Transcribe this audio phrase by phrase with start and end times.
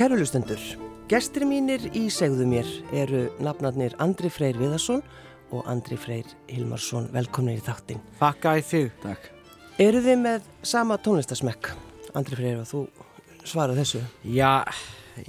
[0.00, 0.56] Kærulustendur,
[1.12, 5.02] gestir mínir í segðu mér eru nafnarnir Andri Freyr Viðarsson
[5.52, 7.10] og Andri Freyr Hilmarsson.
[7.12, 8.00] Velkomnir í þáttin.
[8.16, 8.86] Þakka í þig.
[9.02, 9.26] Takk.
[9.84, 11.68] Eru þið með sama tónlistasmekk?
[12.16, 12.80] Andri Freyr og þú
[13.44, 14.00] svara þessu.
[14.24, 14.64] Já,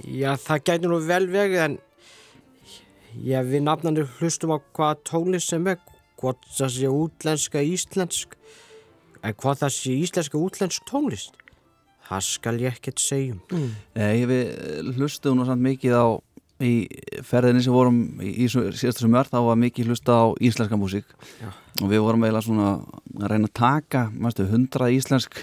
[0.08, 1.76] já, það gæti nú vel vegið en
[3.28, 5.84] já, við nafnarnir hlustum á hvað tónlist sem er,
[6.16, 8.40] hvort það sé útlenska íslensk,
[9.20, 11.41] en hvað það sé íslenska útlensk tónlist.
[12.08, 13.40] Það skal ég ekkert segjum.
[13.52, 13.70] Mm.
[13.96, 16.06] Nei, við hlustum nú samt mikið á
[16.62, 16.72] í
[17.26, 21.08] ferðinni sem vorum í, í síðastu sem þá var mikið hlusta á íslenska músík.
[21.80, 22.68] Og við vorum eiginlega svona
[23.18, 25.42] að reyna að taka, mannstu, hundra íslensk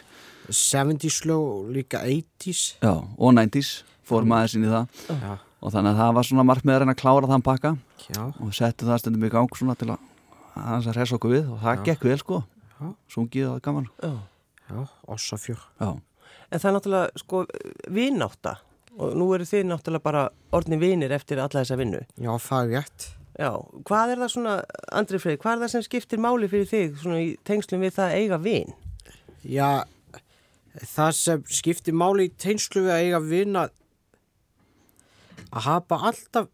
[0.49, 2.79] 70's slow, líka 80's.
[2.81, 5.03] já, og 90's fórum aðeins inn í það.
[5.09, 7.73] Já, og þannig að það var svona markmið að reyna að klára þann pakka.
[8.09, 10.07] Já, og settu það stundum í gang svona til að
[10.55, 11.51] aðeins að hressa okkur við.
[11.53, 12.41] Og það gekk vel sko.
[13.11, 13.89] Sungið og gaman.
[14.01, 15.61] Já, ossafjör.
[15.79, 15.89] já,
[16.49, 17.43] En það er náttúrulega, sko,
[17.93, 18.55] vináta
[18.99, 20.25] og nú eru þið náttúrulega bara
[20.55, 22.01] orðni vinir eftir alla þessa vinnu.
[22.19, 23.07] Já, það er rétt.
[23.39, 23.51] Já,
[23.87, 24.53] hvað er það svona,
[24.99, 28.09] Andri Freyr, hvað er það sem skiptir máli fyrir þig svona í tengslum við það
[28.09, 28.73] að eiga vin?
[29.47, 29.69] Já,
[30.81, 33.67] það sem skiptir máli í teinslu við að eiga vina
[35.49, 36.49] að hafa alltaf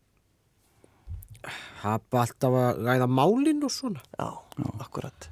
[1.85, 4.03] hafa alltaf að ræða málin og svona.
[4.17, 4.29] Já,
[4.79, 5.29] akkurat.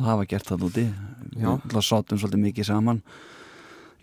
[0.00, 0.84] Það var gert það úti.
[1.34, 1.50] Já.
[1.58, 3.00] við sátum svolítið mikið saman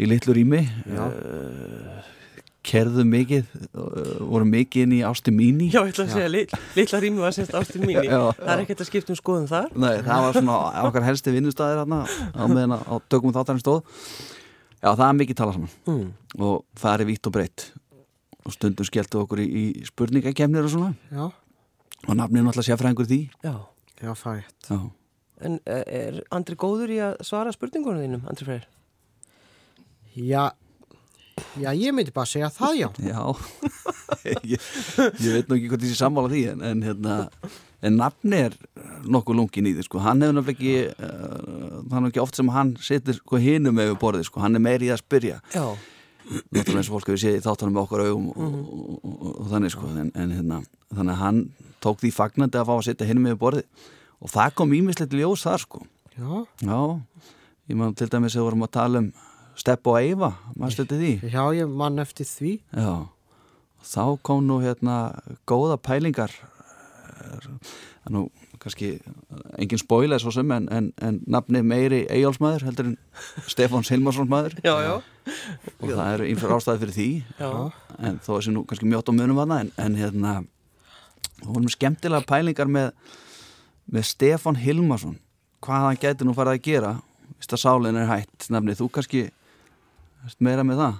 [0.02, 0.62] í litlu rými.
[0.91, 2.02] Uh,
[2.66, 6.51] kerðum mikið uh, vorum mikið inn í ásti míní Já, ég ætla að segja, lit,
[6.78, 8.03] litla rými var semst ástin mín.
[8.06, 9.72] Það er ekkert að skipta um skoðum þar.
[9.74, 13.81] Nei, það var svona okkar helsti vinnustæðir hérna á meðan á dögum þáttarinn stóð.
[14.81, 15.75] Já, það er mikið talað saman.
[15.90, 16.07] Mm.
[16.41, 17.68] og það er vitt og breytt
[18.41, 20.94] og stundum skelltu okkur í, í spurningakemnir og svona.
[21.13, 21.28] Já,
[22.07, 23.22] og nafnið er náttúrulega séfræðingur því.
[23.46, 23.53] Já,
[24.01, 24.69] já, það er rétt.
[24.69, 24.80] Já,
[25.47, 28.68] en eh, er Andri góður í að svara spurningunum þínum, Andri Freyr?
[30.12, 30.52] Já,
[31.62, 32.88] já, ég myndi bara segja það, já.
[33.07, 33.22] Já.
[34.53, 34.72] ég,
[35.24, 37.19] ég veit nú ekki hvað þessi sammála því en, en hérna
[37.81, 38.57] en nafni er
[39.09, 40.01] nokkuð lungin í því sko.
[40.06, 43.81] hann hefur náttúrulega ekki uh, það er nú ekki oft sem hann setur sko, hinum
[43.81, 44.44] yfir borðið, sko.
[44.44, 45.66] hann er meiri í að spyrja Já,
[46.51, 48.59] náttúrulega eins og fólk hefur séð í þáttunum með okkar augum og, og,
[48.91, 51.41] og, og, og þannig sko en, en hérna, þannig að hann
[51.81, 53.90] tók því fagnandi að fá að setja hinum yfir borðið
[54.22, 55.84] og það kom ímislegt ljós þar sko.
[56.16, 56.80] Já, já,
[57.72, 59.12] ég maður til dæmis að vorum að tala um
[59.62, 61.32] Stepp og Eyva, maður stöndi því?
[61.34, 62.54] Já, ég mann eftir því.
[62.72, 62.94] Já,
[63.92, 64.98] þá kom nú hérna
[65.50, 66.34] góða pælingar.
[67.22, 67.50] Það
[68.08, 68.24] er nú
[68.62, 68.92] kannski
[69.58, 72.98] engin spoiler svo sem en, en, en nafni meiri Eyjálfsmaður heldur en
[73.50, 74.94] Stefán Silmarssons maður já, já,
[75.80, 77.10] og það eru einhver ástæði fyrir því.
[77.40, 77.50] Já.
[77.98, 80.36] en þó þessi nú kannski mjótt á munum að en, en hérna
[81.42, 82.94] við vorum skemmtilega pælingar með
[83.90, 85.18] með Stefán Hilmarsson
[85.62, 86.94] hvað hann gæti nú farið að gera
[87.38, 89.28] vist að sálinn er hætt nafni, þú kannski
[90.40, 91.00] meira með það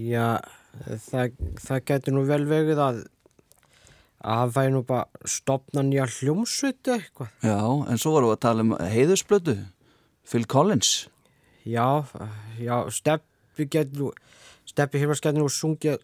[0.00, 0.26] Já,
[1.10, 3.00] það, það getur nú vel vegið að
[4.20, 7.30] að það væri nú bara stopna nýja hljómsveitu eitthvað.
[7.40, 7.56] Já,
[7.88, 9.56] en svo vorum við að tala um heiðusblötu
[10.28, 11.08] Phil Collins
[11.64, 12.04] Já,
[12.60, 14.10] já, Steppi getur nú,
[14.68, 15.98] Steppi Hilmars getur nú sungið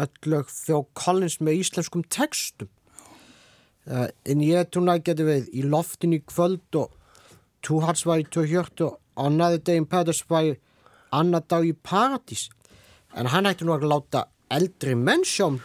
[0.00, 2.68] öll lög fjó Collins með íslenskum textum.
[3.82, 6.92] Uh, en ég trúna getur við í loftin í kvöld og
[7.62, 8.98] Two Hearts var í Two Hjört og
[9.64, 10.56] Day in Paradise var í
[11.12, 12.48] Annar dag í Paradís.
[13.14, 15.60] En hann hætti nú að láta eldri menn sjá um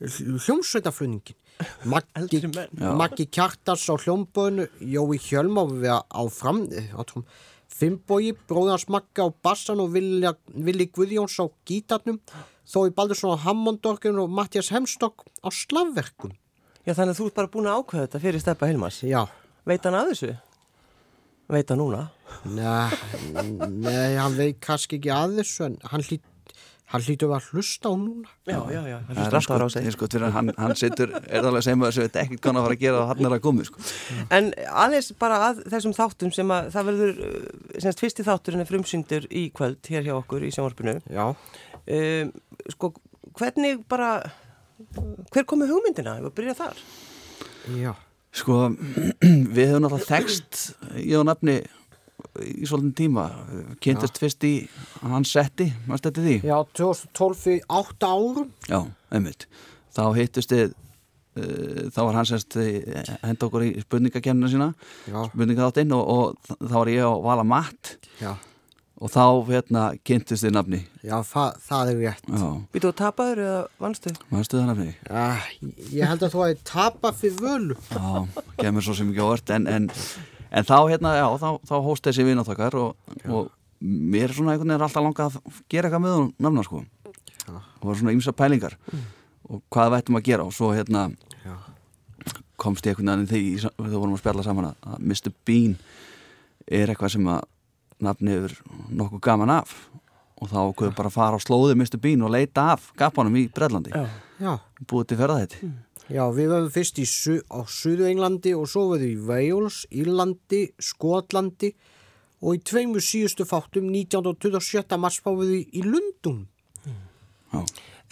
[0.00, 1.36] hljómsveitafluningin.
[1.92, 2.40] Maggi.
[2.80, 6.64] Maggi Kjartars á hljómböðinu, Jói Hjölm á við áfram,
[6.98, 7.26] átum,
[7.70, 12.18] Finnbói, bróðans Magga á bassan og Vili Guðjóns á gítarnum,
[12.66, 16.34] Þói Baldursson á Hammondorgin og Mattias Hemstokk á slafverkun.
[16.84, 19.22] Já, þannig að þú ert bara búin að ákveða þetta fyrir Steppa Hilmars Já,
[19.64, 20.34] Veit hann að þessu?
[21.54, 22.04] Veit hann núna?
[22.44, 22.90] nei,
[23.70, 26.24] nei, hann veit kannski ekki að þessu en hann hlýt
[26.92, 28.28] hann hlýtur að hlusta á núna.
[28.46, 31.14] Já, já, já, hann er alltaf á sko, sig ég sko að hann, hann situr
[31.16, 33.34] er alveg sem að þessu veit ekkert hann að fara að gera og hann er
[33.36, 33.84] að komi sko.
[34.36, 34.50] En
[34.84, 39.26] aðeins bara að þessum þáttum sem að það verður, uh, semst fyrsti þátturinn er frumsyndur
[39.32, 40.98] í kvöld hér hjá okkur í sjónvarpinu.
[41.10, 41.26] Já,
[41.84, 42.30] Um,
[42.72, 42.88] sko,
[43.36, 44.30] hvernig bara,
[45.34, 46.18] hver komið hugmyndina?
[46.18, 46.82] Ég var að byrja þar.
[47.80, 47.92] já,
[48.34, 48.58] sko
[49.56, 50.60] við höfum náttúrulega þekst
[51.00, 51.58] ég og nafni
[52.40, 53.26] í svolítinn tíma.
[53.84, 54.54] Kynntast fyrst í
[55.02, 56.36] hans setti, maður stætti því?
[56.46, 58.48] Já, 2012 fyrir 8 árum.
[58.70, 58.80] Já,
[59.14, 59.46] einmitt.
[59.94, 64.70] Þá hittust þið uh, þá var hann semst eh, henda okkur í spurningakennina sína
[65.06, 67.96] Já, spurningaþáttinn og, og þá var ég á Vala Matt.
[68.22, 68.32] Já,
[69.02, 72.28] og þá hérna kynntust þið nafni já, það, það er rétt.
[72.74, 74.12] Býtu að tapaður eða vannstu?
[74.30, 75.24] maður stuða nafni Já,
[75.98, 77.76] ég held að þú hefði tapað fyrir völu.
[77.90, 79.88] Já, kemur svo sem ekki á ört en, en,
[80.54, 82.94] en þá hérna, já, þá, þá hóst þessi vináttakar og,
[83.26, 83.50] og
[83.84, 86.84] mér er svona einhvern veginn alltaf langað að gera eitthvað með hún nafna sko
[87.44, 87.58] Já.
[87.58, 88.78] og var svona ymsa pælingar
[89.50, 91.08] og hvað vættum að gera og svo hérna
[91.44, 91.56] Já.
[92.62, 95.34] komst ég einhvern veginn þegar við vorum að spjalla saman að- að Mr.
[95.44, 95.74] Bean
[96.70, 97.42] er eitthvað sem að
[98.02, 98.58] nafni yfir
[98.90, 99.74] nokkuð gaman af
[100.42, 102.00] og þá okkur bara að fara á slóði Mr.
[102.02, 103.46] Bean og leita af gapanum í.
[104.42, 104.58] Já,
[104.90, 105.74] búið til ferða þetta
[106.12, 109.80] já, við verðum fyrst í su á Suðu Englandi og svo verðum við í Wales,
[109.94, 111.72] Írlandi, Skotlandi
[112.44, 114.20] og í tveimur síðustu fáttum 19.
[114.28, 114.98] og 27.
[115.00, 116.44] mars fáum við í Lundum.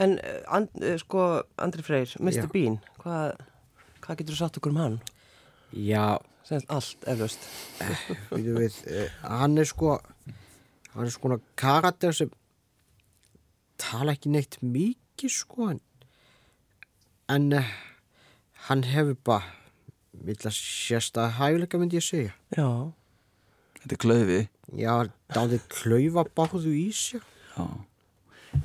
[0.01, 2.47] En uh, and, uh, sko, Andri Freyr, Mr.
[2.47, 2.51] Já.
[2.55, 3.35] Bean, hvað,
[4.05, 5.01] hvað getur þú sagt okkur um hann?
[5.73, 6.17] Já,
[6.53, 7.45] Semst allt, eflaust.
[8.35, 9.97] við, við, eh, hann er sko
[10.93, 12.33] hann er sko karakter sem
[13.81, 15.81] tala ekki neitt mikið sko en,
[17.33, 17.71] en uh,
[18.69, 19.55] hann hefur bara
[20.13, 22.93] vill að sérsta hæfileika myndi ég segja Já.
[23.81, 24.41] þetta er klaufi
[24.77, 24.93] já,
[25.33, 27.25] dálítið klaufa báðu í sér
[27.57, 27.65] já.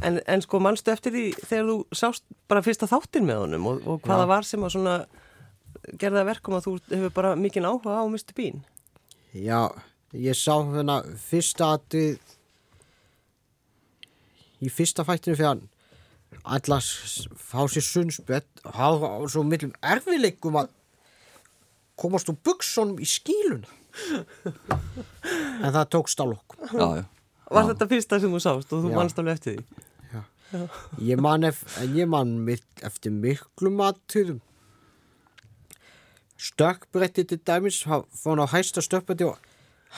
[0.03, 3.85] En, en sko, manstu eftir því þegar þú sást bara fyrsta þáttin með honum og,
[3.87, 4.31] og hvaða Já.
[4.33, 4.95] var sem að svona
[6.01, 8.33] gerða verkum að þú hefur bara mikinn áhuga á Mr.
[8.35, 8.63] Bean?
[9.33, 9.69] já,
[10.13, 12.17] ég sá hérna fyrsta atrið
[14.65, 15.65] í fyrsta fættinu fyrir hann
[16.43, 16.83] allar
[17.39, 20.71] fá sér sunnspett og hafa svo millum erfileikum að
[21.97, 23.69] komast úr buksunum í skíluna
[25.63, 27.05] en það tókst á lókum Já, já.
[27.47, 27.67] Var Já.
[27.71, 28.95] þetta fyrsta sem þú sást og þú Já.
[28.99, 29.63] manst alveg eftir því?
[31.03, 34.41] ég man, ef, en ég man eftir miklu maturðum
[36.37, 38.05] stökkbretti til dæmis fór
[38.35, 39.37] hann á hæsta stökkbretti og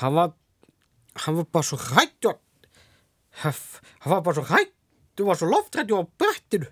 [0.02, 0.32] hann var
[1.26, 2.38] hann var bara svo hrættur
[3.44, 3.54] hann
[4.06, 6.66] var bara svo hrættur var svo loftrættur á brettinu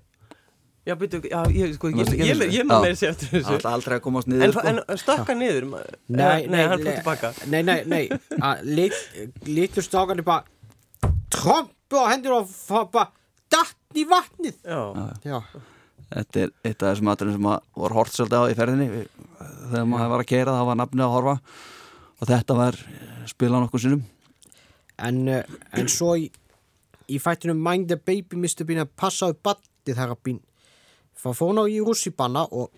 [0.87, 2.83] Já, byrju, já, ég, sko, ég, ég, ekki ég, maður Já.
[2.85, 3.55] meira sér eftir þessu.
[3.57, 4.61] ætla aldrei að komast En, niður sko.
[4.69, 5.65] en stökka niður?
[5.67, 7.31] ma- Nei, eða- nei, hann fór tilbaka.
[7.51, 8.07] Nei, nei, nei
[8.39, 8.95] að lit,
[9.43, 10.45] Litlu stákarnir bara
[11.29, 13.11] trompu á hendur og fá bara
[13.51, 15.41] datt í vatnið Já, Já,
[16.07, 19.26] Þetta er eitt af þessum aðurinn sem að voru hort svolítið á í ferðinni Við-
[19.71, 21.35] þegar maður var að keira þá var nafnið að horfa.
[22.17, 22.79] Og þetta var
[23.29, 24.03] spilað nokkuð sinnum.
[25.07, 26.27] En, uh, en svo í,
[27.13, 28.65] í fættinu Mind the Baby Mr.
[28.65, 30.41] Bean að passa upp battið þeirra bín.
[31.17, 32.71] Fóna í rússipanna og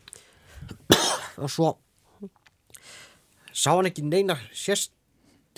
[1.44, 1.74] og svo
[3.52, 4.94] sá hann ekki neina sérst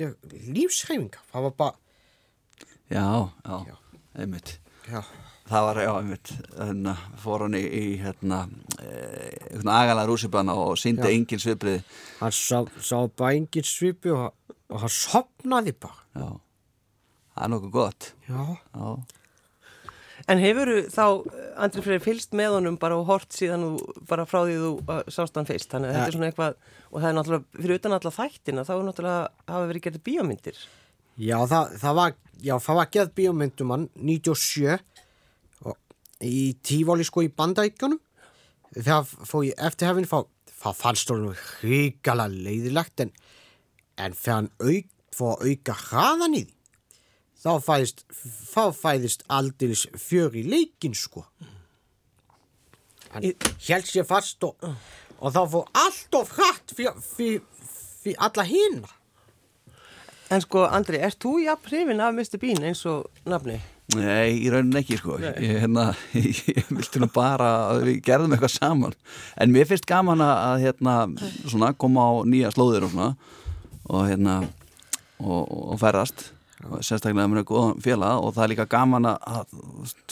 [0.02, 1.78] lífshreyfinga það var bara
[2.92, 3.76] Já, já,
[4.20, 4.60] einmitt.
[4.92, 5.04] Já,
[5.52, 8.38] Það var, já, einmitt hérna, fór hann í, í hérna
[8.80, 8.92] e,
[9.52, 11.82] einhvern agalega rússipanna og síndi engin sviprið
[12.22, 14.30] hann sá, sá bara engin svipi og,
[14.72, 16.06] og hann sopnaði bara.
[16.16, 16.30] Já,
[17.34, 18.14] það er nokkuð gott.
[18.30, 18.40] Já,
[18.72, 18.94] Já,
[20.30, 21.06] En hefur þá,
[21.66, 25.00] Andri Freyr, fylst með honum bara og hort síðan þú, bara frá því þú uh,
[25.12, 25.72] sást hann fyrst?
[25.72, 26.60] Þannig að þetta er svona eitthvað,
[26.92, 30.62] og það er náttúrulega, fyrir utan alla þættina, þá er náttúrulega, hafa verið gerðið bíómyndir.
[31.18, 35.02] já, það, það var já, það var geð bíómyndum hann 97 og
[36.26, 38.00] í tífóli sko í bandækjunum
[38.78, 43.12] þegar fór ég eftir hefinn þá fannst honum hrikala leiðilegt en,
[43.98, 46.58] en þegar hann að auka hraðan í því
[47.42, 48.06] þá fæðist
[48.78, 51.26] fæðist aldils fjör í leikin sko
[53.12, 53.28] hann
[53.68, 54.56] held sér fast og,
[55.20, 57.42] og þá fór allt of hratt fyrir,
[58.18, 58.98] alla hina
[60.32, 62.38] En sko, Andri, ert þú jafn hrifin af Mr.
[62.40, 63.58] Bean eins og nafni?
[63.98, 65.18] Nei, í rauninni ekki sko.
[65.20, 68.96] Ég, hérna, ég vilti nú bara að við gerðum eitthvað saman.
[69.42, 70.96] En mér finnst gaman að hérna,
[71.44, 73.10] svona, koma á nýja slóðir og svona
[73.92, 74.38] og hérna
[75.20, 76.30] og, og ferðast.
[76.62, 79.56] Sérstaklega með góðan félag og það er líka gaman að,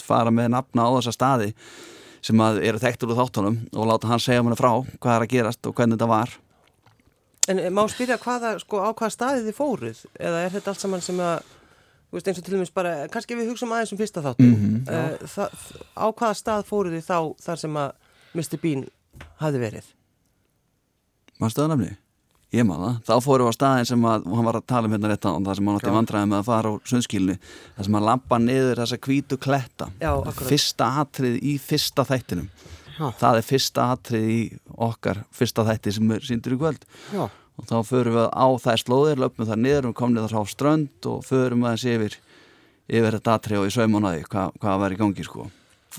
[0.02, 1.50] fara með nafna á þessa staði
[2.26, 5.68] sem eru þekktur úr þáttunum og láta hann segja manni frá hvað er að gerast
[5.70, 6.34] og hvernig þetta var.
[7.48, 10.02] En má spyrja hvaða, sko, á hvaða staði þið fóruð?
[10.20, 11.54] Eða er þetta allt saman sem að,
[12.12, 14.50] veist, eins og til dæmis bara, kannski við hugsaum aðeins um fyrsta þáttum.
[14.50, 15.48] Mm -hmm, það,
[15.94, 17.90] á hvaða stað fóruð þið þá þar sem að
[18.34, 18.60] Mr.
[18.62, 18.86] Bean
[19.40, 19.90] hafði verið?
[21.40, 21.96] Manstu það nefni?
[22.50, 22.96] Ég man það.
[23.06, 25.30] Þá fórum við á staðin sem að, hann var að tala um hérna rétt á
[25.30, 27.36] það sem hann átti vandræði með að fara á sundskílunni
[27.76, 32.48] það sem hann lappa niður þessa hvítu kletta Já, fyrsta atrið í fyrsta þættinum
[33.00, 33.06] Já.
[33.20, 34.40] það er fyrsta atrið í
[34.88, 36.82] okkar fyrsta þætti sem er síndur í kvöld
[37.14, 37.22] já,
[37.60, 41.08] og þá förum við á þær slóðir löpum þar niður og komum þar á strönd
[41.10, 42.18] og förum aðeins yfir
[42.90, 45.48] yfir þetta atrið og í saumánaði hvað, hvað var í gangi sko.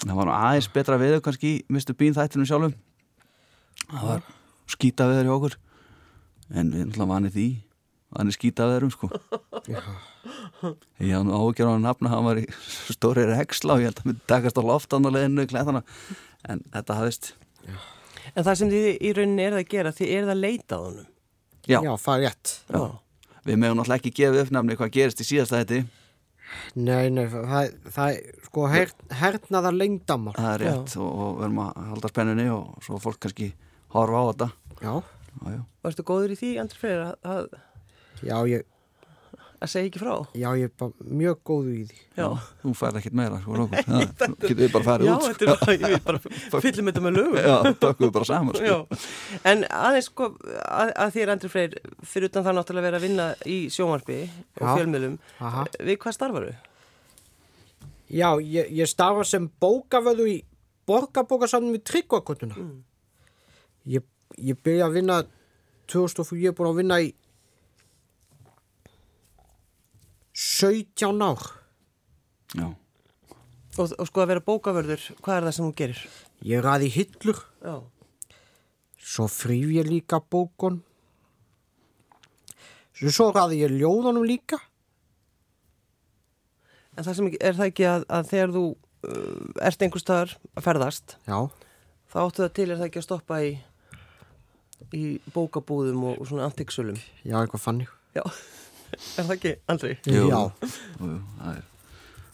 [0.02, 1.94] Það var aðeins betra viður kannski í Mr.
[2.00, 2.78] Bean þættinum sjálfum.
[3.86, 4.24] Það var
[4.72, 5.60] skýta viður í okkur.
[6.52, 7.50] En við alltaf vanið því
[8.12, 9.08] vanið skýta viðurum sko
[9.72, 9.78] ég
[11.16, 12.44] hafði nú ágjör á hann nafna hann var í
[12.92, 15.82] stóri reksla og ég held að hann myndi takast á loftan og leiðinu í klæðana
[16.52, 17.32] en þetta hafðist
[18.36, 21.08] En það sem þið í rauninni er að gera, þið er að leita á honum.
[21.68, 22.54] Já, já, það er rétt.
[22.72, 22.84] Já.
[23.46, 25.82] við meðum náttúrulega ekki gefa uppnafni hvað gerist í síðasta þetta
[26.76, 28.90] Nei, nei, það, það er sko her,
[29.22, 30.34] hernaðar lengdamál.
[30.36, 33.48] það er rétt og, og við erum að halda spennunni og svo fólk kannski
[33.96, 34.48] horfa á þetta.
[34.82, 34.94] Já,
[35.32, 35.62] já, já.
[35.86, 37.48] Varstu góður í því, Andri Freyr, að, að,
[38.28, 38.66] já, ég,
[39.62, 40.14] að segja ekki frá?
[40.34, 41.98] já, ég er bara mjög góðu í því.
[42.18, 42.28] Já,
[42.64, 43.68] þú færð ekkert meira sko.
[43.72, 44.00] Já,
[44.42, 47.16] getur við bara farið Já út þetta er bara, ég vil bara fyllum þetta með
[47.20, 47.38] lögum.
[47.46, 48.66] já, takkum við bara saman sko.
[48.66, 49.00] Já,
[49.54, 50.30] en aðeins sko
[50.66, 51.78] að, að þér Andri Freyr,
[52.14, 54.72] fyrir utan það náttúrulega að vera að vinna í sjónvarpi og Já.
[54.76, 55.18] fjölmiðlum,
[55.50, 55.66] Aha.
[55.80, 56.54] við hvað starfaru?
[58.12, 60.40] Já, ég, ég starfa sem bókavöðu í
[60.90, 62.58] borgarbókasafnum í Tryggvakotuna.
[63.88, 64.04] Ég,
[64.42, 65.22] ég byrja að vinna
[65.92, 67.14] 2004, ég er búin að vinna í
[70.34, 71.42] 17 ár.
[72.56, 72.68] já,
[73.80, 76.00] Og, og sko að vera bókavörður, hvað er það sem hún gerir?
[76.44, 77.76] Ég ræði hillur, Já,
[79.00, 80.82] svo frýf ég líka bókun.
[83.00, 84.60] Svo, svo ræði ég ljóðunum líka.
[86.98, 88.64] en það sem ekki- er það ekki að, að þegar þú
[89.08, 91.38] uh, ert einhver staðar að ferðast, Já,
[92.12, 93.52] þá áttu það til er það ekki að stoppa í,
[94.92, 97.00] í bókabúðum og, og svona antiksölum.
[97.24, 97.88] já, eitthvað fannig.
[98.14, 98.24] Já,
[98.98, 99.96] er það ekki, Andri?
[100.06, 100.28] Jú.
[100.30, 100.42] Já,
[101.00, 101.66] Jú, það er,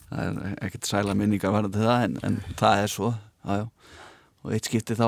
[0.09, 3.65] það er ekkert sæla minningar varðandi það en, en það er svo já, já.
[4.43, 5.07] og eitt skipti þá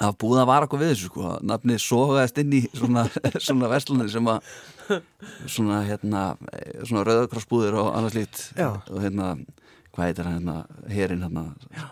[0.00, 1.32] það að vara eitthvað við þessu sko.
[1.44, 3.06] nafnið sogaðist inn í svona,
[3.46, 4.52] svona verslanir sem að
[5.46, 6.22] svona hérna
[6.88, 9.34] svona rauðakrossbúðir og annars lít og hérna
[9.90, 10.56] hvað heitir hann hérna,
[10.88, 11.44] herin hérna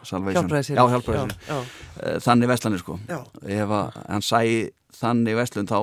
[0.06, 0.46] Salvation.
[0.46, 0.78] Hjálpræðisherinn.
[0.78, 1.38] Já, hjálpræðisherinn.
[1.48, 2.02] Já, já.
[2.02, 3.18] Eh, þannig verslanir sko Já.
[3.58, 4.52] ef að hann sæi
[4.98, 5.78] þannig verslun þá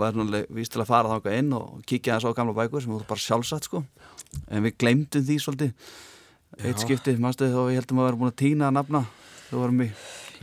[0.00, 2.94] var alveg víst til að fara þáka inn og kíkja þess á gamla bækur sem
[2.94, 3.84] þú bara sjálfsagt sko.
[4.50, 5.92] En við glemdum því svolítið.
[6.60, 9.04] Eitt skipti, mannstu þó ég heldum að vera búin að týna að nafna
[9.50, 9.88] þú varum í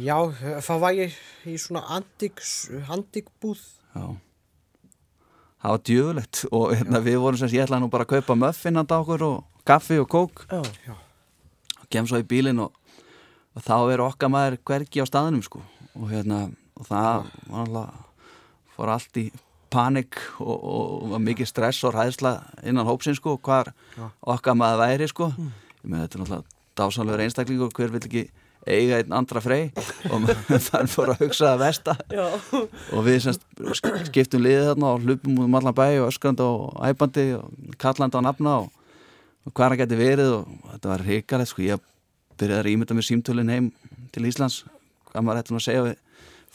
[0.04, 0.16] já,
[0.64, 2.42] þá var ég í svona antik,
[2.92, 3.62] antikbúð.
[3.96, 4.08] já.
[5.58, 8.36] Það var djöfulegt og hérna, við vorum sem sé, ég ætlaði nú bara að kaupa
[8.38, 10.44] muffin handa okkur og kaffi og kók.
[10.52, 10.94] Já,
[11.82, 12.76] og kem svo í bílinn og,
[13.58, 15.64] og þá er okkar maður hvergi á staðnum sko.
[15.98, 16.46] Og hérna
[16.78, 18.04] og það var alltaf
[18.78, 19.26] fór allt í
[19.74, 22.34] panik og, og, og mikið stress og ræðsla
[22.64, 23.74] innan hópsins sko hvar
[24.22, 25.32] okkar maður væri sko.
[25.38, 28.28] Ég með þetta er náttúrulega dásanlegur einstakling og hver vil ekki
[28.68, 29.70] eiga einn andra frey?
[30.12, 30.28] Og
[30.68, 33.46] þann fór að hugsa að versta já, og við semst
[34.10, 38.20] skiptum liðið þarna og hlupum út um allan bæ og öskrandi og æpandi og kallandi
[38.20, 38.72] á nafna og,
[39.48, 41.86] og hvað það geti verið og þetta var hrikalegt sko, ég
[42.38, 43.72] byrjaði að ímynda mér símtölin heim
[44.14, 44.62] til Íslands.
[45.08, 45.96] Hvað maður hætti nú að segja við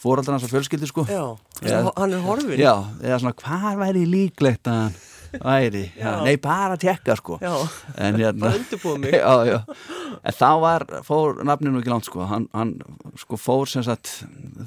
[0.03, 1.23] fóraldarnas og fjölskyldi sko já.
[1.63, 1.79] Já.
[1.95, 2.59] Hann er horfin.
[2.59, 5.01] Já, eða svona hvað væri líklegt að hann
[5.33, 6.23] væri, já, Já.
[6.27, 7.53] nei bara að tekka sko Já,
[7.97, 9.15] en hérna bara undirbúið mig.
[9.23, 9.55] já, já.
[10.21, 12.75] en þá var, fór nafninu ekki langt sko, hann, hann
[13.17, 14.11] sko fór sem sagt,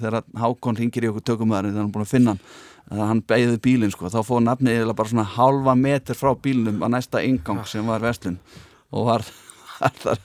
[0.00, 3.20] þegar Hákon ringir í okkur tökumæður þegar hann er búin að finna hann að hann
[3.30, 7.22] beigði bílinn sko, þá fór nafnið eiginlega bara svona halva meter frá bílnum að næsta
[7.26, 8.36] ingang sem var verslun
[8.94, 9.24] og var,
[9.80, 10.20] var þar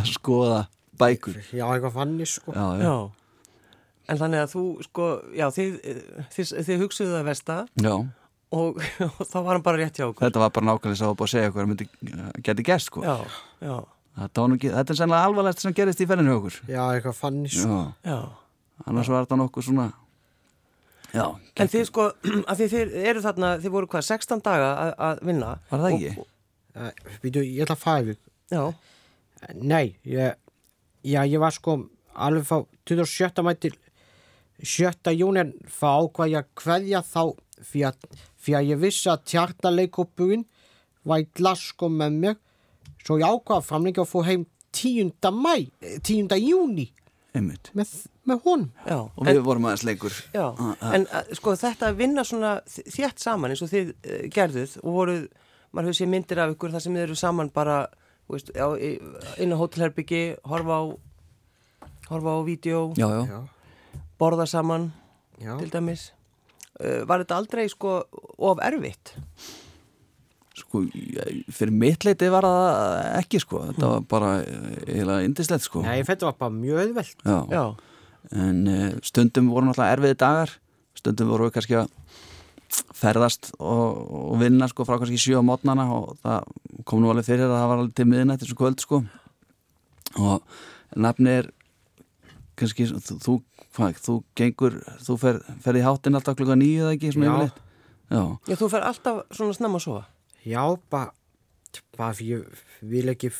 [0.00, 0.60] að skoða
[1.00, 2.52] bækur Já, eitthvað fannig, sko.
[2.52, 2.96] já, já, Já.
[4.06, 5.74] En þannig að þú, sko, já, þið,
[6.34, 7.92] þið, þið hugsuðu það versta já.
[8.54, 10.26] og, og þá var hann bara rétt hjá okkur.
[10.28, 11.88] þetta var bara nákvæmlega sá upp að segja hvað myndi,
[12.46, 13.16] geti gerst sko Já,
[13.66, 13.76] já,
[14.22, 17.80] ekki, þetta er sennilega alvarlegast sem gerist í ferðinu hjá okkur Já, eitthvað fannig, sko.
[18.06, 18.18] já, já.
[18.86, 19.88] annars var þetta nokkuð svona
[21.16, 22.06] já, En þið, sko,
[22.50, 25.52] að þið, þið eru þarna, þið voru hvað, 16 daga að, að vinna.
[25.70, 26.26] Var það ekki?
[26.76, 26.90] Uh,
[27.22, 28.18] Býtu, ég ætla að fara yfir.
[28.52, 28.62] Já,
[29.54, 30.36] Nei, ég,
[31.06, 31.76] já, ég var sko
[32.16, 33.44] alveg frá 27.
[33.44, 33.52] mæ
[34.56, 35.14] til 7.
[35.16, 37.22] júni en þá ákvað ég að kveðja þá
[37.66, 38.10] fyrir að,
[38.58, 40.44] að ég vissi að tjarnaleikopurinn
[41.06, 42.36] var í Glasgow með mér
[43.06, 44.46] svo ég ákvað að framleika og fór heim
[44.76, 45.12] 10.
[45.32, 46.36] mæ, eh, 10.
[46.42, 46.90] júni
[47.36, 47.90] með,
[48.24, 48.68] með honum.
[48.86, 48.96] já.
[48.96, 50.46] og við vorum aðeins leikur Já,
[50.92, 54.96] en að, sko þetta að vinna svona þétt saman eins og þið uh, gerðuð og
[54.96, 55.26] voruð,
[55.70, 57.76] maður hefur séð myndir af ykkur þar sem þið eru saman bara
[58.26, 58.68] þú veist, á,
[59.42, 60.84] inn á hótelherbyggi horfa á
[62.06, 63.38] horfa á vídeo, já, já, Já,
[64.20, 64.90] borða saman
[65.40, 65.56] já.
[65.60, 66.10] til dæmis.
[66.76, 68.02] Uh, var þetta aldrei sko
[68.38, 69.14] of erfitt?
[70.56, 73.64] Sko ég- fyrir mitt leiti var það ekki sko.
[73.70, 74.30] Þetta var bara
[74.86, 75.82] eiginlega indislegt sko.
[75.84, 77.16] Nei, þetta var bara mjög auðvelt.
[77.24, 77.38] já.
[77.52, 77.64] Já,
[78.32, 80.56] en uh, stundum voru náttúrulega erfiði dagar.
[80.96, 81.92] Stundum voru við kannski að
[82.96, 83.98] ferðast og,
[84.32, 86.48] og vinna sko frá kannski sjö á mótnana og það
[86.88, 89.02] kom nú alveg fyrir að það var alveg til miðinætt þessu kvöld sko.
[90.16, 90.42] Og
[90.96, 91.50] nafni er
[92.56, 93.36] kannski, þú, þú,
[93.76, 97.32] hvað, þú gengur, þú fer, fer í hátinn alltaf klukka nýju eða ekki, svona Já.
[97.34, 97.60] yfirleitt?
[98.06, 100.02] Já, Já þú fer alltaf svona snemma að sofa?
[100.46, 101.12] Já, bara,
[101.98, 103.32] bara ég vil ekki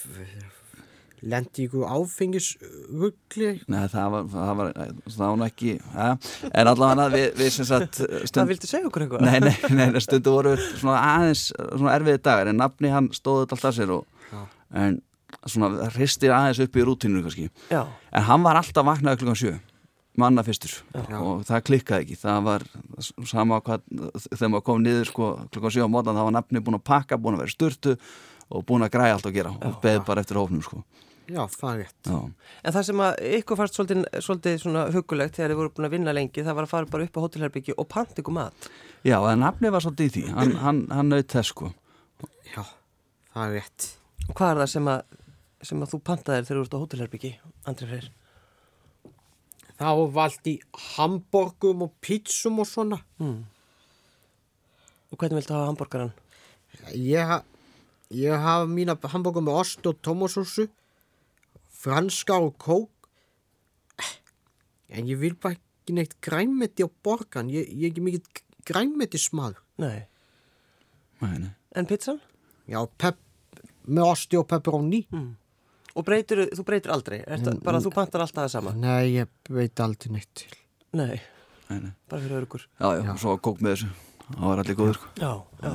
[1.27, 3.49] lendi ykkur áfengisugli.
[3.73, 4.71] Nei, það var, það var,
[5.07, 6.09] það var nú ekki ja,
[6.53, 9.25] en allavega við, við sem sagt Það stund, viltu segja okkur eitthvað?
[9.25, 13.47] nei, nei, nei, nei, stundu voru svona aðeins svona erfiði dagar en nafni hann stóði
[13.49, 14.43] alltaf sér og, Já.
[14.85, 15.01] en
[15.49, 17.49] svona hristir aðeins upp í rútinu kannski.
[17.73, 19.55] Já, en hann var alltaf vaknaði klukkan sjö
[20.21, 20.75] manna fyrstur.
[20.95, 21.19] Já.
[21.21, 22.19] og það klikkaði ekki.
[22.21, 22.67] Það var
[23.29, 23.87] sama hvað
[24.29, 27.21] þegar maður kom niður sko klukkan sjö á mótan það var nafni búin að pakka,
[27.21, 27.97] búin að vera sturtu
[28.51, 30.83] og búin að græja allt að gera og beði bara eftir hófnum sko.
[31.27, 32.07] Já, það er rétt.
[32.07, 32.19] Já,
[32.63, 35.97] en það sem að ykkur fannst svolítið, svolítið svona hugulegt þegar þið voru búin að
[35.97, 38.69] vinna lengi það var að fara bara upp á hótelherbyggi og panta ykkur mat.
[39.07, 40.25] Já en nafni var svolítið í því.
[40.37, 41.73] Hann, hann, hann naut þess sko.
[42.53, 42.63] Já,
[43.35, 43.89] það er rétt.
[44.29, 45.19] Og hvað er það sem að,
[45.73, 47.33] sem að þú pantaðir þegar þú ert á hótelherbyggi,
[47.67, 48.09] Andri Freyr?
[49.77, 50.55] Það var vald í
[50.97, 53.45] hamborgum og pítsum og svona Hmm.
[55.13, 56.13] Og hvernig viltu hafa hambúrgaran?
[56.93, 57.45] Ég, ha-
[58.11, 60.67] ég hafa mína hamborgum með ost og tómasósu
[61.71, 62.89] franska og kók
[64.89, 69.19] en ég vil bara ekki neitt græmeti á borgan ég, ég er ekki mikið græmeti
[69.21, 70.07] smaður Nei.
[71.21, 71.51] Nei, nei.
[71.77, 72.21] En pizzan?
[72.69, 73.17] Já, pep,
[73.87, 75.03] með osti og pepperoni
[75.97, 77.23] Og breytir, þú breytir aldrei?
[77.25, 78.73] Er það bara þú pantar alltaf það sama?
[78.77, 80.53] Nei, ég veit aldrei neitt til
[80.97, 81.17] Nei,
[81.71, 81.93] Nei, nei.
[82.09, 82.67] bara fyrir örugur.
[82.81, 83.89] Já, já, og svo kók með þessu
[84.27, 85.33] það var allir góður sko Já,
[85.65, 85.73] já.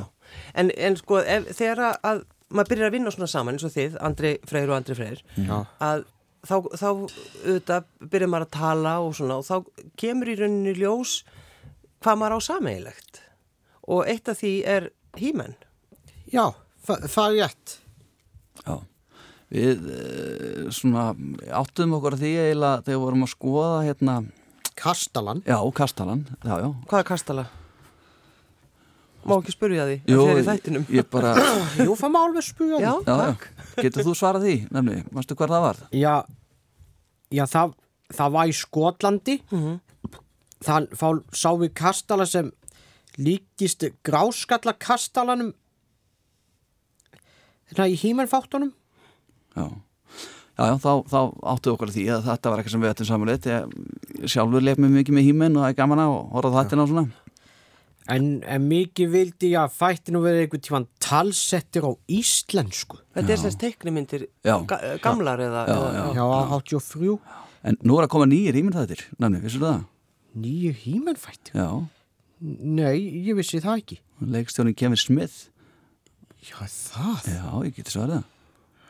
[0.61, 3.73] En, en sko, ef, þegar að, að maður byrjar að vinna svona saman eins og
[3.75, 6.05] þið, Andri Freyr og Andri Freyr, Já, að
[6.47, 11.17] þá, þá auðvitað byrjar maður að tala og svona og þá kemur í rauninni ljós
[12.01, 13.21] hvað maður á sameigilegt.
[13.91, 15.55] Og eitt af því er hímenn.
[16.31, 16.45] já
[16.87, 17.80] það, er rétt Já,
[19.51, 21.09] við eh, svona
[21.61, 24.19] áttum okkur að því eiginlega þegar við vorum að skoða hérna,
[24.81, 26.69] Kastalan já, kastalan, já, já.
[26.89, 27.43] Hvað er kastala?
[29.27, 30.85] Má ekki spurja því Jú, að þeir í þættinum.
[30.97, 31.33] ég bara,
[31.85, 33.43] Jú, það má alveg spura Já, já, takk.
[33.51, 35.81] já, getur þú svarað því, nefni, mástu hver það var?
[35.93, 36.13] Já,
[37.37, 37.75] já það,
[38.17, 39.75] það var í Skotlandi Mhm.
[40.65, 41.05] þann þá
[41.43, 42.49] sá við kastala sem
[43.21, 45.51] líkist gráskalla kastalanum
[47.69, 48.71] hérna í hímennfáttunum
[49.55, 49.65] Já,
[50.57, 51.19] já, já þá, þá
[51.53, 54.79] áttu okkur að því að þetta var eitthvað sem við ættum samanleitt ég sjálfur leik
[54.81, 57.05] mér mikið með híminn og það er gaman að horfa þættina og svona.
[58.11, 62.97] En, en mikið vildi ég að fætti nú verið einhvern tíman talsettir á íslensku.
[63.15, 64.55] Þetta er semst teiknimyndir Já.
[64.67, 66.05] ga gamlar eða, Já, eða já.
[66.17, 67.17] Já, á 83
[67.69, 69.83] En nú er að koma nýjir híminn þættir, nefni, vissur það?
[70.41, 71.67] Nýju hímennfættir Já,
[72.41, 73.95] Nei, ég vissi það ekki.
[74.33, 75.51] Leikstjórin Kevin Smith.
[76.41, 77.27] Já, það?
[77.29, 78.23] Já, ég geti svarað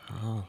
[0.08, 0.40] það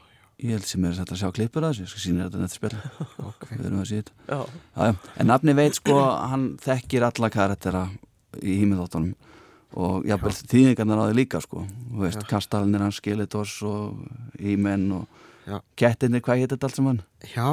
[0.42, 2.78] Ég held sem er að sjá klippur að þessu, ég skal sína þetta nætti spila
[3.28, 3.58] okay.
[3.58, 4.14] Við erum að síða þetta.
[4.26, 4.40] Já,
[4.74, 5.98] Já, en nafni veit sko,
[6.32, 7.84] hann þekkir alla karaktera
[8.42, 9.14] í hímiðóttunum
[9.74, 14.02] og jafnvel þýðingarnar á því líka sko, þú veist, kastalnir hans, skeletos og
[14.38, 15.58] hímenn og Já.
[15.78, 17.00] kettinir, hvað hétt þetta allt saman?
[17.34, 17.48] Já,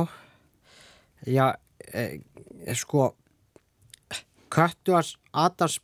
[1.28, 1.48] já,
[1.94, 2.22] e,
[2.65, 3.12] e, sko,
[4.52, 5.80] Köttu hans Adams,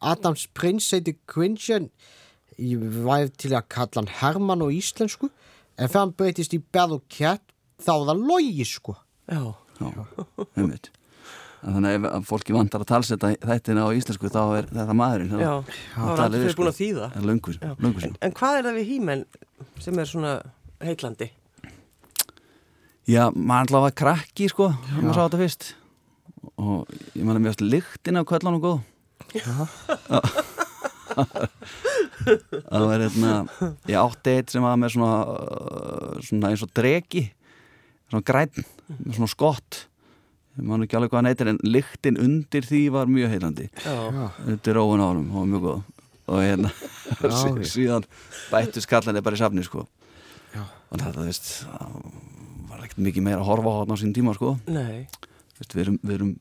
[0.00, 1.90] Adams prins heiti Quinjan,
[2.56, 5.32] ég væri til að kalla hann Hermann á íslensku,
[5.76, 7.42] en þegar hann breytist í Bell og Cat,
[7.82, 8.96] þá er það logi, sko.
[9.30, 9.42] já,
[9.76, 9.90] Já,
[10.56, 10.90] einmitt.
[11.66, 15.40] Þannig að ef fólki vantar að talsetta þættina á íslensku þá er þetta maðurinn.
[15.42, 15.52] já,
[15.96, 17.08] þá er allir fyrir búin að þýða.
[17.12, 17.72] Það er löngur, Já.
[17.84, 19.24] löngur En, en hvað er það við hímenn
[19.82, 20.32] sem er svona
[20.84, 21.28] heitlandi?
[23.06, 25.68] Já, maður alltaf var krakki sko, þegar maður sá þetta fyrst
[26.56, 28.80] og ég man að mjög lyktin af kvöllanum góð.
[32.70, 33.32] það var hérna
[33.88, 37.26] ég átti eitt sem var með svona, uh, svona eins og dregi
[38.10, 38.64] svona græn,
[39.02, 39.82] með svona skott.
[40.56, 43.96] Ég man ekki alveg hvað hann heitir en lyktin undir því var mjög heilandi Já,
[44.46, 45.82] undir róun árum, hún var mjög góð.
[46.26, 46.70] Og hérna
[47.22, 47.66] já.
[47.74, 48.06] síðan
[48.50, 49.84] bættu skallan bara í safni sko.
[50.54, 50.62] Já.
[50.64, 51.96] og þetta, þú veist það
[52.70, 54.54] var ekkert mikið meira að horfa á þarna á sín tíma sko.
[54.70, 55.06] Nei,
[55.56, 56.32] Þú veist, við erum, við erum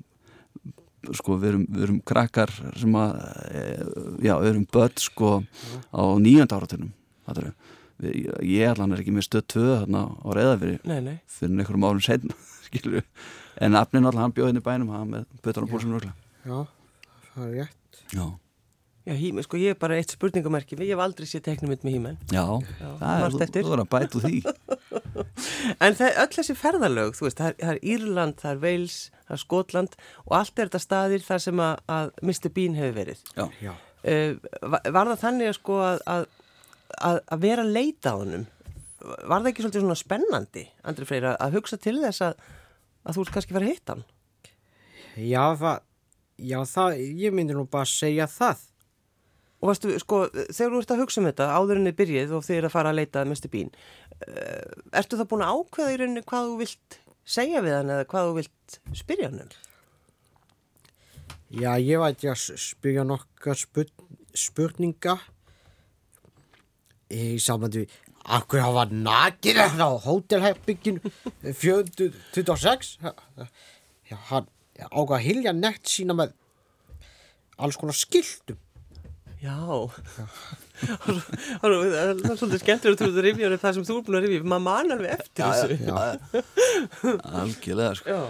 [1.13, 3.15] sko, við erum, við erum krakkar sem að
[3.51, 3.63] e,
[4.25, 5.31] já, við erum börn sko
[5.93, 6.93] á nýjönda áratunum
[8.01, 10.79] við, ég allan er ekki með stöð tvö þarna á reyðafyrir
[11.31, 12.03] fyrir einhverjum árum
[12.97, 13.05] við,
[13.63, 16.15] en nafnin allan hann bjóð inn í bænum hann með bötan og pólsum rögla.
[16.45, 16.57] Já,
[17.33, 18.01] það er rétt.
[18.11, 18.25] já,
[19.05, 22.15] Já, hímenn, sko ég er bara eitt spurningamerki ég hef aldrei séð teiknimynd með hímenn
[22.33, 22.41] já,
[22.81, 23.65] Já, það er, þú, eftir.
[23.67, 24.39] þú er að bæta úr því
[25.85, 28.95] En það, öll þessi ferðalög, þú veist, það er, það er Írland, það er Wales,
[29.27, 32.51] það er Skotland og allt er þetta staðir þar sem að, að Mr.
[32.57, 33.21] Bean hefur verið.
[33.37, 33.73] já, Já.
[34.05, 34.35] Uh,
[34.69, 36.25] var, það þannig að sko að, að,
[37.09, 38.43] að, að vera að leita á hennum?
[39.05, 42.45] Var það ekki svolítið svona spennandi, Andri Freyr, að- að hugsa til þess að,
[43.05, 44.05] að þú ert kannski fara að hitta hann?
[45.25, 45.79] Já, það,
[46.51, 48.61] já, það, ég myndi nú bara segja það.
[49.65, 50.17] Og varstu, sko,
[50.53, 52.91] þegar þú ert að hugsa um þetta áður en þið byrjið og er að fara
[52.93, 53.49] að leita Mr.
[53.49, 53.71] Bean,
[54.27, 58.05] uh, ertu það búin að ákveða í rauninni hvað þú vilt segja við hann eða
[58.11, 59.55] hvað þú vilt spyrja hann um?
[61.55, 64.05] Já, ég vært að spyrja nokkar spurn,
[64.37, 65.15] spurninga
[67.09, 68.01] í sambandi við
[68.35, 71.01] Akkur hafa nakir á hótelherbyggin
[71.41, 74.47] 426 Já, hann
[74.77, 76.37] ákvað að hilja nekt sína með
[77.61, 78.61] alls konar skiltum
[79.45, 79.59] Já,
[81.61, 84.25] það er svolítið skemmtilega að þú ert að rifja það sem þú er búin að
[84.25, 87.15] rifja, maður man alveg eftir þessu.
[87.43, 88.21] algjörlega sko Já,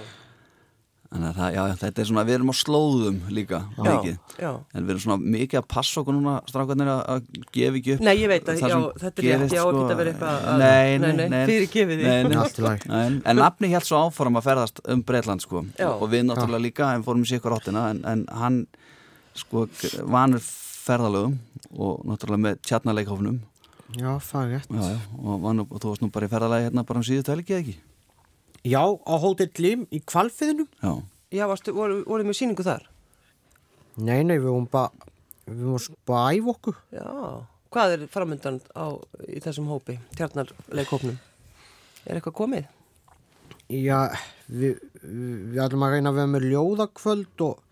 [1.16, 4.50] Þannig að það, já, þetta er svona, við erum á slóðum líka mikið, já.
[4.52, 8.12] en við erum svona mikið að passa okkur núna strákarnir að, gefa ekki upp Nei,
[8.20, 9.70] ég veit að, það já, þetta er rétt, já, sko.
[9.70, 10.64] að geta verið eitthvað að...
[10.66, 11.38] Nei, nei, nei.
[11.48, 12.74] Fyrir gefið því.
[12.98, 15.88] En, nafni held svo áfram að ferðast um Breitland sko Já.
[15.94, 18.60] og við náttúrulega líka en fórum í áttina en, en hann
[19.40, 19.70] sko
[20.04, 20.44] vanur
[20.86, 21.36] ferðalögum
[21.76, 23.42] og náttúrulega með tjarnaleikofnum
[23.96, 27.02] Já, fagett já, já, og, nú, og þú varst nú bara í ferðalagi hérna bara
[27.02, 27.76] um síðustu helgi eða ekki?
[28.66, 30.94] Já, á hótel Lim í kvalfiðinum já,
[31.36, 32.86] Já, varstu, voru, voru með síningu þar?
[33.98, 34.92] Nei, nei, við vorum bara
[35.46, 36.78] við vorum bara að æfa okkur.
[36.96, 37.08] Já,
[37.76, 38.86] hvað er framöndan á,
[39.28, 41.18] í þessum hópi, tjarnarleikhópnum?
[42.06, 42.70] Er eitthvað komið?
[43.74, 44.00] Já,
[44.48, 47.64] við, við, við ætlum að reyna að vera með ljóðakvöld og,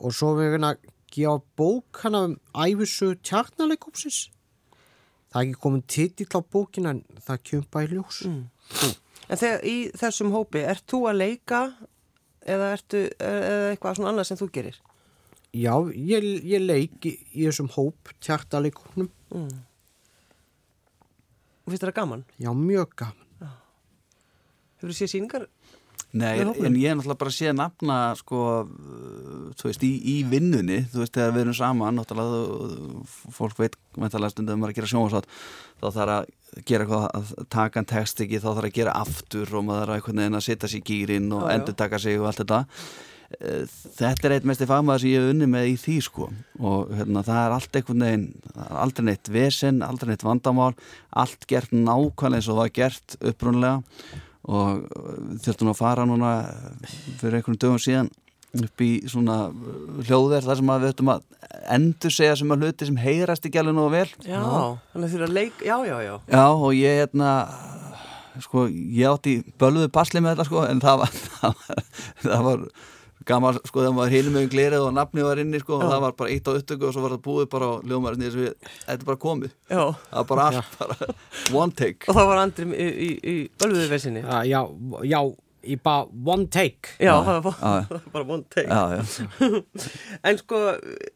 [0.00, 4.28] og svo við reyna að gefa bók hana um æfisögu tjarnaleikópsins.
[5.30, 8.20] Það er ekki komin titill á bókina en það kemur bara í ljós.
[9.30, 11.60] En þegar í þessum hópi, ert þú að leika
[12.42, 14.78] eða ertu, eða eitthvað svona annað sem þú gerir?
[15.54, 19.10] Já, ég, ég leik í, í þessum hóp tjarnaleikópnum.
[21.60, 22.26] Og finnst þér það gaman?
[22.42, 23.26] Já, mjög gaman.
[24.80, 25.46] Hefur þú séð síningar?
[26.12, 28.40] Nei, en ég er náttúrulega bara að sé nafna sko,
[29.60, 33.76] þú veist, í, í vinnunni þú veist, þegar við erum saman náttúrulega, þú- fólk veit
[33.96, 35.28] meintalega stundum að maður að gera sjónvarsvátt
[35.80, 39.54] þá þarf að gera eitthvað að taka en text ekki, þá þarf að gera aftur
[39.54, 42.18] og maður er að einhvern veginn að setja í gýrin og Já, endur taka sig
[42.20, 42.58] og allt þetta.
[43.38, 43.62] Eh,
[43.94, 46.26] þetta er eitt mest í fagmaður sem ég hef unni með í því sko.
[46.58, 48.24] Og hérna, það er allt einhvern veginn
[48.82, 50.72] aldrei neitt vesen, aldrei neitt vandamál
[51.14, 53.76] allt gert nákvæmlega eins og það var gert upprunlega
[54.48, 56.32] og uh, þurftum að fara núna
[57.20, 58.10] fyrir einhvern dögum síðan
[58.60, 61.26] upp í svona uh, hljóðverð þar sem að við ættum að
[61.76, 64.40] endur segja sem að hluti sem heyrast ekki alveg nógu vel Já,
[64.94, 66.14] þannig að þú eru að leika, já, já, já.
[66.32, 67.34] Já og ég hérna
[68.40, 71.84] sko ég átti bölvuðu basli með þetta sko en það var það var,
[72.24, 72.64] það var
[73.28, 75.90] gaman sko þegar maður hinum með glerið og nafni var inni sko og Já.
[75.92, 78.38] það var bara eitt á upptöku og svo var það búið bara á ljómarinni þess
[78.38, 81.14] að við, þetta er bara komið Já, það var bara allt bara
[81.60, 84.24] one take og þá var Andri í, í, í bölvuðu versinni.
[84.24, 84.60] Já, já,
[85.10, 85.20] já,
[85.60, 86.94] í bara one take.
[86.96, 87.88] Já, það var já.
[87.90, 88.68] bara, bara one take.
[88.70, 89.62] Já, já,
[90.30, 90.60] En sko,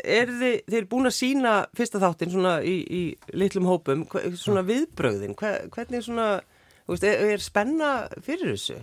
[0.05, 4.05] er þið, þið er búin að sína fyrsta þáttin svona í, í litlum hópum,
[4.37, 6.29] svona viðbrögðin, hva, hvernig svona,
[6.85, 7.95] þú veist, er, er spenna
[8.27, 8.83] fyrir þessu?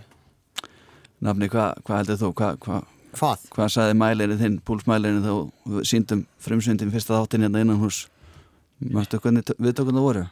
[1.22, 2.80] nafni hvað hva heldur þú hvað hva,
[3.12, 3.42] Hvað?
[3.52, 5.32] hva sagði mælirinn þinn, púlsmælirinn þá
[5.74, 8.06] við síndum frumsundin fyrsta þáttin hérna innan hús
[8.82, 10.24] Mástu hvernig viðtökun það voru?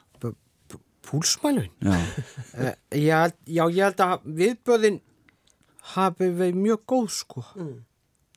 [1.11, 1.71] Púlsmælun?
[1.83, 1.97] Já,
[2.61, 4.99] Uh, já, já, ég held að viðböðin
[5.95, 7.45] hafi verið mjög góð sko.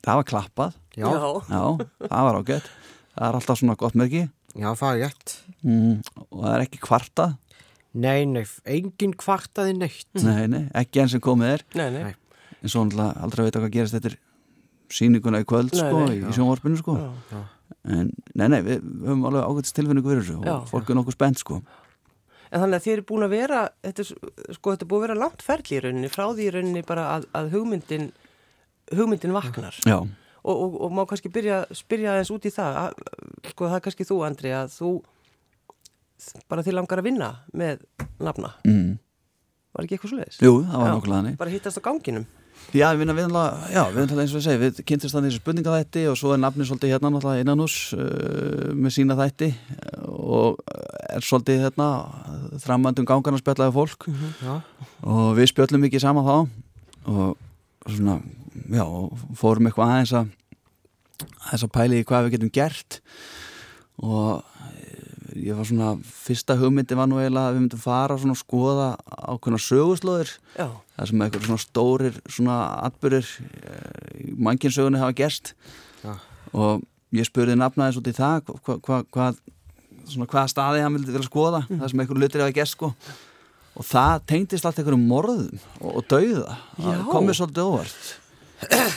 [0.03, 1.63] það var klappað Já, já, Já,
[2.07, 2.67] það var ágætt
[3.13, 5.33] Það er alltaf svona gott merki það er rétt.
[5.65, 5.95] mm,
[6.29, 7.33] og það er ekki kvartað
[7.93, 10.07] Nei, nei, engin kvartaði neitt.
[10.17, 12.13] Nei, nei, ekki enn sem komið er Nei, nei.
[12.63, 14.13] En svo náttúrulega aldrei veit hvað gerist þetta
[14.97, 17.41] sýninguna í kvöld Nei, sko, nei, í sjónvarpinu sko Já.
[17.97, 20.55] en nei, nei, við, við höfum alveg ágættist tilfinningu fyrir þessu Já.
[20.59, 21.61] og fólk er nokkuð spennt sko
[22.53, 25.05] En þannig að þið eru búin að vera, þetta, er sko, þetta er búin að
[25.07, 28.03] vera langt ferli í rauninni, frá því í rauninni bara að, að hugmyndin,
[28.93, 29.79] hugmyndin vaknar.
[29.89, 29.95] Já,
[30.43, 33.03] Og, og, og má kannski byrja, spyrja aðeins út í það, að,
[33.47, 34.89] sko það er kannski þú Andri, að þú
[36.51, 37.83] bara þið langar að vinna með
[38.21, 38.51] nafna.
[38.67, 38.91] mm.
[39.73, 40.37] Var ekki eitthvað svoleiðis?
[40.43, 40.97] jú, það var Já.
[41.07, 42.25] þannig Bara hittast á ganginum.
[42.73, 43.19] Já, við erum
[44.07, 46.93] erum eins og við segja, við kynntist þannig þessu spurningaþætti og svo er nafni svolítið
[46.95, 49.49] hérna náttúrulega innan hús uh, með sína þætti
[50.09, 50.61] og
[51.13, 51.89] er svolítið hérna
[52.63, 54.55] framöndum gangan að spjallaði fólk Já,
[55.03, 56.37] og við spjöllum mikið saman þá
[57.13, 57.35] og
[57.83, 58.17] svona,
[58.71, 58.85] já,
[59.37, 60.31] fórum eitthvað aðeins að
[61.43, 62.99] aðeins að pæli hvað við getum gert
[64.01, 64.41] og
[65.43, 68.87] ég var svona, fyrsta hugmyndi var nú eiginlega að við myndum fara að skoða
[69.33, 73.33] ákveðna söguslóðir Já, það sem eitthvað svona stórir svona atbyrðir
[74.23, 75.53] í mannkinsögunni hafa gerst
[76.03, 76.15] Já.
[76.53, 79.29] og ég spurði nafnaðis út í það hvað hva, hva,
[80.07, 82.93] svona hvaða staði hann vildi vilja skoða það sem eitthvað lutir hafa gerst sko
[83.73, 87.07] og það tengdist allt einhverjum morðum og, og dauða, það Já.
[87.09, 88.11] komið svolítið óvart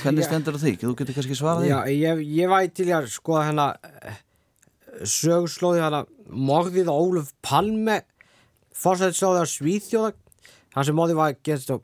[0.05, 0.73] hvernig stendur það því?
[0.83, 1.71] Þú getur kannski svarað því?
[1.73, 3.65] já ég, ég væri til að skoða hérna
[4.97, 8.01] eh, sögurslóði hana morðið á Óluf Palme
[8.77, 10.13] fórsætslóði á Svíþjóða
[10.75, 11.77] þar sem morðið var gerst á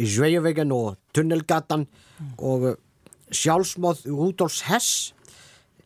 [0.00, 1.84] í Sveigavegin og Tunnelgatan
[2.42, 2.78] og uh,
[3.34, 5.12] sjálfsmóð Rúdolfs Hess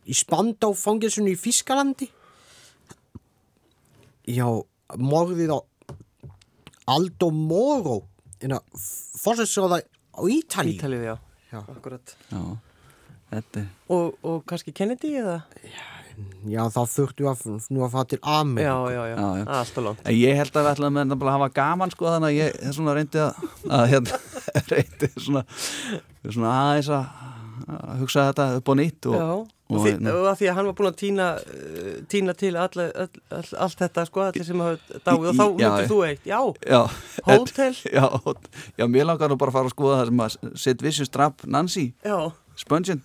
[0.08, 2.08] í Spandófangelsunni í Fískalandi
[4.28, 4.46] já,
[4.96, 5.60] morðið á
[6.88, 7.98] Aldo Moro
[9.20, 11.16] fórsætslóða á Ítali Ítalið, já.
[11.52, 11.60] Já.
[11.68, 12.16] Akkurat.
[12.32, 12.40] Já,
[13.88, 15.42] Og, og kannski Kennedy eða?
[15.60, 15.97] já,
[16.48, 19.16] þá þurftu að nú að fara til Ameríku Já, já, já.
[19.16, 19.44] Já, já.
[19.58, 20.02] Alltaf langt.
[20.04, 22.96] En ég held að við ætlaðum að hafa gaman sko þannig að ég er svona
[22.98, 23.44] reyndi að,
[23.78, 24.20] að hérna,
[24.72, 25.44] reyndi svona,
[26.24, 27.14] svona aðeins að,
[28.00, 29.28] hugsa þetta upp á nýtt og, já.
[29.36, 31.24] og, Og, því, hérna- og að því að hann var búin að týna,
[32.08, 35.66] týna til all, all, all, allt þetta, sko, allir sem hafa dáið og þá já,
[35.68, 35.88] já.
[35.90, 36.78] þú eitt, já, já,
[37.26, 38.06] hótel, já,
[38.80, 41.44] já, mér langar nú bara að fara að skoða það sem að Sid Vicious draf
[41.44, 42.16] Nancy, já,
[42.64, 43.04] Spongin,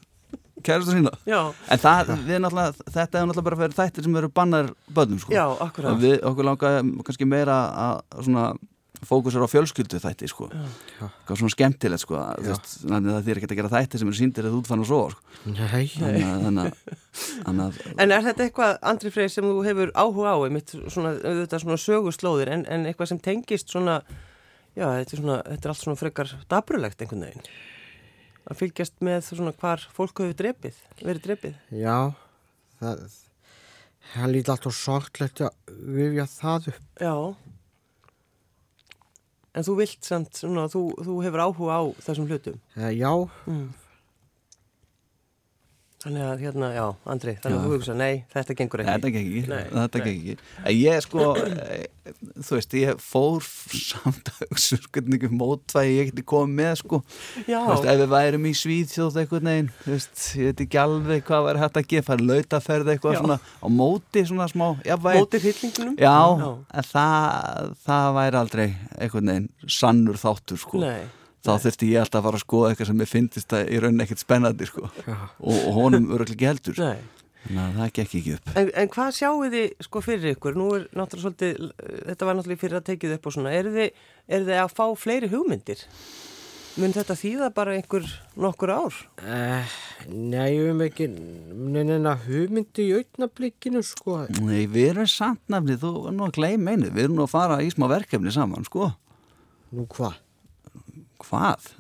[0.66, 1.14] kærastu sína.
[1.30, 5.20] já, En það, við náttúrulega, þetta er náttúrulega bara fyrir þættir sem eru bannar börnum
[5.24, 5.34] sko.
[5.36, 5.98] já, Og akkurat.
[6.02, 8.54] við okkur langar kannski meira að svona
[9.04, 10.46] fókusur á fjölskyldu þætti sko.
[11.28, 12.16] Hvað svona skemmtilegt sko.
[12.40, 14.80] Þú veist, Þannig að þið er ekki að gera þætti sem eru síndir eða útfann
[14.80, 15.22] og svo sko.
[15.52, 16.78] Nei, Þannig
[17.44, 21.12] þannig að En er þetta eitthvað, Andri Freyr, sem þú hefur áhuga á, einmitt svona,
[21.20, 23.98] auðvitað svona söguslóðir, en, en eitthvað sem tengist svona,
[24.78, 27.52] já, þetta er svona, þetta er allt svona frekar dabrulegt einhvern veginn.
[28.44, 31.54] Að fylgjast með svona hvar fólk hefur drepið, verið drepið.
[31.72, 31.98] já
[32.82, 33.04] það
[34.14, 37.16] það líti alltaf sorglegt að vifja það upp Já.
[39.54, 42.56] En þú vilt samt, svona, þú, þú hefur áhuga á þessum hlutum.
[42.76, 43.12] Eh, Já,
[46.04, 47.60] Þannig að, hérna, já, Andri, þannig Já.
[47.62, 48.90] að þú hugsa, nei, þetta gengur ekki.
[48.92, 50.34] Þetta gekk ekki, Nei, þetta gekk ekki.
[50.60, 51.86] En Ég sko, eh,
[52.44, 53.46] þú veist, ég fór
[53.80, 57.00] samt að hugsa hvernig mótvægi ég geti komið með sko.
[57.48, 60.82] Já, Þú veist, ef við værum í Svíðþjóð einhvern veginn, þú veist, ég veit ekki
[60.84, 63.22] alveg hvað væri hægt að gefa, fara lautaferð eitthvað Já.
[63.24, 65.20] svona á móti svona smá, jafnvæg.
[65.24, 65.96] mótið hyllingunum.
[66.04, 66.52] Já, Já.
[66.68, 70.84] en það, það væri aldrei einhvern veginn sannur þáttur sko.
[70.84, 71.08] Nei.
[71.44, 74.06] Þá þurfti ég alltaf að fara að skoða eitthvað sem ég finnist að í rauninni
[74.06, 74.88] ekkert spennandi sko.
[74.88, 76.80] og, og honum öruglega ekki heldur.
[76.80, 77.02] Nei.
[77.44, 78.52] Þannig að það gekk ekki upp.
[78.62, 80.56] En, en hvað sjáu þið sko fyrir ykkur?
[80.56, 81.66] Nú er náttúrulega svolítið,
[82.08, 83.52] þetta var náttúrulega fyrir að tekið upp og svona.
[83.58, 84.06] Er þið,
[84.38, 85.84] er þið að fá fleiri hugmyndir?
[86.80, 88.08] Mun þetta þýða bara einhver
[88.40, 88.96] nokkur ár?
[89.28, 89.76] eh,
[90.08, 95.92] Nei, við erum ekki neina hugmyndi í augnablikinu sko Nei, við erum samt nefni, þú
[96.10, 98.90] er nú að gleyma einu, við erum nú að fara í smá verkefni saman, sko.
[99.76, 100.18] Nú hvað?
[101.30, 101.72] Hvað?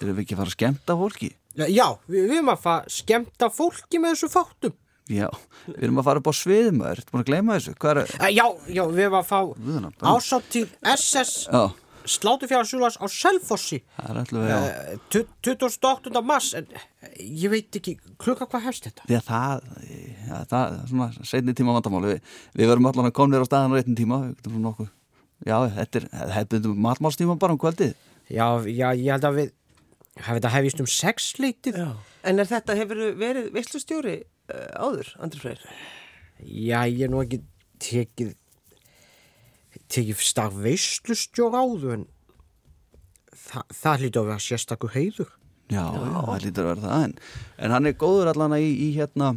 [0.00, 1.30] Erum við ekki að fara að skemmta fólki?
[1.60, 4.76] Já, við, við erum að fara skemmta fólki með þessu fátum
[5.10, 5.26] Já,
[5.66, 7.72] við erum að fara upp á sviðum, er þetta búin að gleyma þessu?
[7.90, 11.62] Er, eh, Já, já, við erum að fá bara- ásáttíð SS já,
[12.10, 14.58] Slátufjársulas á Selfossi það er alltaf, já.
[14.70, 16.22] eh, tu- 28.
[16.24, 16.86] mars en eh,
[17.18, 19.66] ég veit ekki klukka hvað hefst þetta Því að það,
[20.30, 22.14] já, það svona seinni tíma vandamáli.
[22.14, 22.22] Við,
[22.62, 24.20] við verum allan að komna á staðan á réttin tíma.
[25.46, 26.06] Já, þetta er,
[26.38, 27.94] hefðum matmálstíma bara um kvöldið.
[28.30, 29.54] Já, já, ég held að við
[30.20, 31.88] þetta hefist um sexleitið Já.
[32.28, 35.64] En er þetta, hefur verið veistlustjóri uh, áður, Andri Freyr?
[36.40, 37.42] Já, ég er nú ekki
[37.80, 38.36] tekið
[39.90, 42.08] tekið starf veislustjór áður en
[43.34, 45.30] þa það hlýtur að vera sérstakur heiður
[45.70, 47.04] Já, það lítur að vera það.
[47.06, 47.14] En,
[47.62, 49.30] en hann er góður allan í, í hérna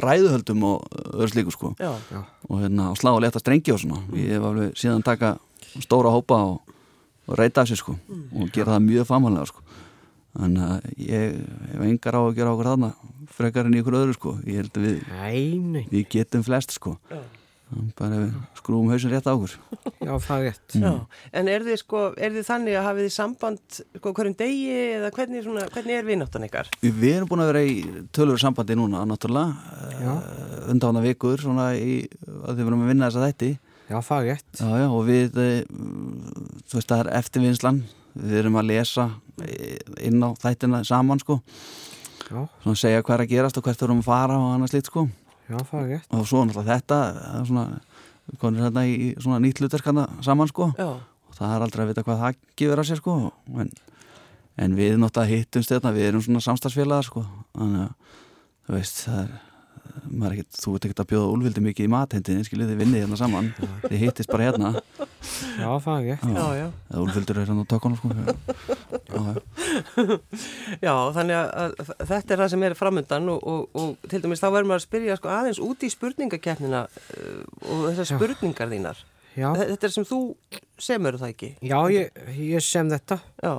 [0.00, 1.72] ræðuhöldum og öðru slíku, sko.
[1.80, 1.92] Já.
[2.12, 5.34] Já, og hérna og slá og leta strengi og svona ég hef alveg síðan taka
[5.82, 6.76] stóra hópa og,
[7.30, 7.96] og reyta af sér sko.
[8.34, 9.64] Og gera það mjög famanlega sko.
[10.30, 11.34] Þannig að ég
[11.72, 12.92] hef engar á að gera okkur þarna
[13.34, 14.38] frekar en í ykkur öðru sko.
[14.46, 16.96] Ég held að við, nei, nei, við getum flest sko.
[17.10, 17.20] Já.
[17.98, 19.52] bara við skrúum hausin rétt á okkur.
[20.06, 20.76] Já, það er rétt.
[20.82, 20.92] Já.
[21.38, 25.10] En er þið sko, er þið þannig að hafið þið samband sko hverjum degi eða
[25.14, 26.70] hvernig, svona, hvernig er vinnáttan ykkar?
[26.82, 27.76] við, við erum búin að vera í
[28.14, 33.28] tölur sambandi núna náttúrulega uh, undána vikur svona í að þið verum að vinna þessa
[33.30, 33.52] þætti
[33.90, 34.46] Já, rétt.
[34.54, 35.64] Já, já, og við, eh,
[36.70, 37.80] þú veist, það er eftirvinnslan,
[38.14, 39.06] við erum að lesa
[39.42, 41.40] eh, inn á þættina saman, sko,
[42.30, 44.92] Já, svona segja hvað er að gerast og hvert erum að fara og annað slíkt,
[44.92, 45.08] sko,
[45.50, 46.06] já, rétt.
[46.14, 47.66] Og svo náttúrulega þetta, það er svona,
[48.30, 50.90] við komum hérna í svona nýtt hlutverkana saman, sko, Já.
[50.94, 53.18] og það er aldrei að vita hvað það gefur að sér, sko,
[53.58, 53.74] en,
[54.54, 57.26] en við náttúrulega hittumst þetta, við erum svona samstagsfélagar, sko,
[57.58, 58.18] þannig að,
[58.68, 59.38] þú veist, það er,
[60.10, 63.18] maður ekkert, þú ert ekkert að bjóða úlvildi mikið í mathendinni, skiljið þið vinnið hérna
[63.20, 63.48] saman,
[63.86, 64.72] þið hittist bara hérna,
[65.60, 66.66] Já, það er já.
[66.90, 69.34] eða úlvildur er hérna á tökkunum, sko, já, já.
[70.86, 71.74] Já, þannig að,
[72.08, 74.86] þetta er það sem er framöndan og, og, og til dæmis þá verður maður að
[74.86, 79.02] spyrja sko, aðeins út í spurningakeppnina uh, og þessar spurningar þínar.
[79.38, 80.16] Já, Þetta er sem þú
[80.82, 81.50] semur það ekki.
[81.62, 82.16] já ég,
[82.50, 83.52] ég sem þetta Já.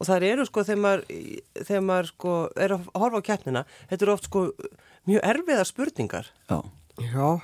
[0.00, 1.02] Og það eru sko þegar maður,
[1.66, 4.44] þegar maður sko er að horfa á keppnina, þetta eru oft sko
[5.08, 6.26] mjög erfiða spurningar.
[6.50, 6.60] Já,
[7.00, 7.40] Já,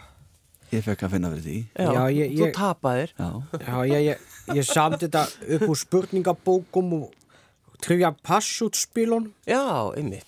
[0.72, 3.12] ég fekk að finna fyrir því Já, Já, ég- þú ég- tapaðir.
[3.16, 4.18] Já, já, ég, ég,
[4.60, 5.22] ég samt þetta
[5.56, 7.12] upp úr spurningabókum og
[7.80, 9.30] trivja passútspilun.
[9.46, 10.26] Já, einmitt.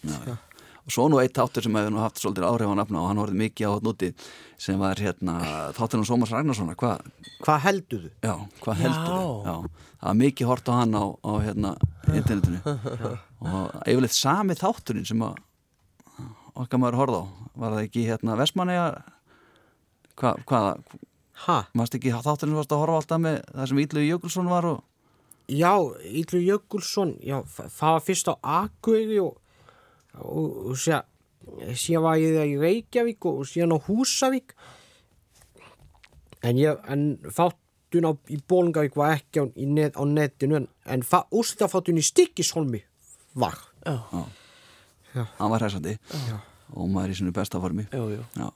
[0.88, 3.18] og svo nú eitt þáttur sem hefur nú haft svolítið áhrif á nafna og hann
[3.20, 4.14] horfði mikið á núti
[4.56, 5.34] sem var hérna
[5.76, 8.10] þátturinn Sómas Ragnarssona, hvað heldur þú?
[8.24, 8.88] Já, hvað Já.
[9.44, 9.56] Já,
[10.00, 11.74] það var mikið hort á hann á, á hérna,
[12.08, 12.60] internetinu
[13.44, 15.36] og yfirleitt sami þátturinn sem að
[16.58, 17.24] okkar maður horfði á.
[17.62, 18.86] Var það ekki hérna Vestmanneja
[20.18, 20.94] hvað, hvað,
[21.78, 24.84] maður ekki þátturinn varst að horfa alltaf með það sem Íllu Jökulsson var og
[25.48, 25.70] Já,
[26.04, 29.38] Íllu Jökulsson, já, þa- það var fyrst á Akureyri og,
[30.20, 31.06] og, og sér,
[31.72, 34.52] síðan var ég það í Reykjavík og, síðan á Húsavík.
[36.44, 41.06] En, ég, en þáttun á, í Bólingavík var ekki á, net, á netinu, en, en
[41.32, 42.82] úrslitaþáttun í Stikkisholmi
[43.32, 43.56] var.
[45.16, 45.96] Já, hann var hræsandi
[46.74, 48.26] og maður í sinu besta formi jú, jú.
[48.38, 48.48] Já,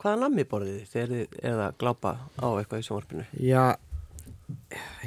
[0.00, 3.24] Hvaða nammi borðið þið þegar þið eruð að glápa á eitthvað í sjónvarpinu?
[3.40, 3.62] Já,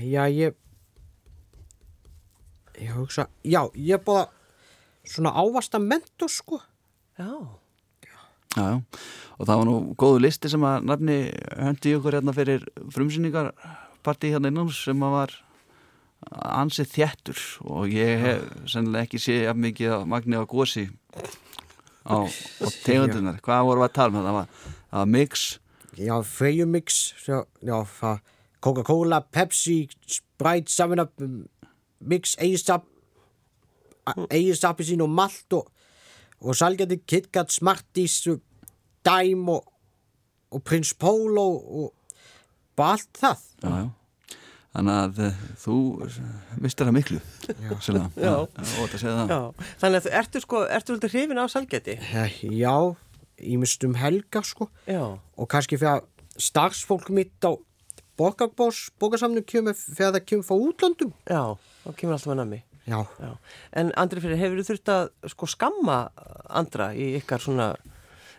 [0.02, 0.56] já, ég,
[2.82, 4.26] ég hugsa, já, ég búið
[5.08, 6.58] svona ávasta mentor, sko.
[7.20, 7.30] Já,
[8.08, 8.18] já,
[8.58, 8.72] já
[9.38, 11.18] og það var nú góðu listi sem að nafni
[11.54, 15.36] höndi ykkur hérna fyrir frumsýningarparti hérna innan sem að var
[16.34, 20.88] ansið þjættur og ég hef sennilega ekki séð jafn mikið að magni á gósi
[22.08, 24.52] á, á tegundunar hvað voru að tala með það var,
[24.90, 25.48] það var mix
[25.98, 27.16] Já, Freyjumix,
[28.62, 31.48] Coca-Cola, Pepsi, Sprite, 7up, um,
[32.00, 32.86] Mix, Eisap,
[34.30, 35.72] Eisap sín og Malt og,
[36.46, 38.28] og Salgæti, KitKat, Smarties,
[39.06, 39.74] Dime og,
[40.52, 41.48] og Prince Polo
[41.82, 41.94] og
[42.78, 43.42] bara allt það.
[43.64, 43.90] já, já.
[44.78, 45.76] Þannig að eh, þú
[46.64, 48.34] mistur það miklu Já.
[48.38, 49.40] og þetta segja það já.
[49.82, 51.96] Þannig að þú ertu sko, ertu alltaf hrifin af salgeti?
[52.54, 52.76] Já,
[53.54, 56.06] ímest um helga, sko, Já, og kannski fyrir að
[56.48, 57.58] starfsfólk mitt á
[58.18, 61.12] borgarbós, borgarsamnum kemur fyrir að það kemur frá útlöndum.
[61.30, 61.42] já,
[61.84, 62.62] þá kemur alltaf að nammi.
[62.88, 63.32] Já, Já.
[63.82, 65.98] En Andri fyrir, hefur þú þurft að sko skamma
[66.50, 67.72] andra í ykkar svona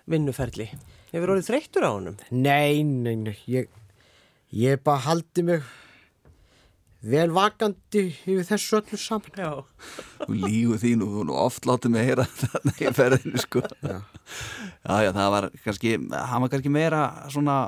[0.09, 0.70] vinnuferli?
[1.12, 2.16] Hefur orðið þreyttur á honum?
[2.33, 3.68] Nei, nei, nei, ég,
[4.57, 5.68] ég bara haldi mig
[7.09, 9.38] vel vakandi yfir þessu öllu saman.
[9.38, 9.53] Já.
[10.25, 13.99] þú lígu þín og þú nú oft látið mig heyra þarna í ferðinu sko já.
[14.83, 17.59] já, það var kannski hann var kannski meira svona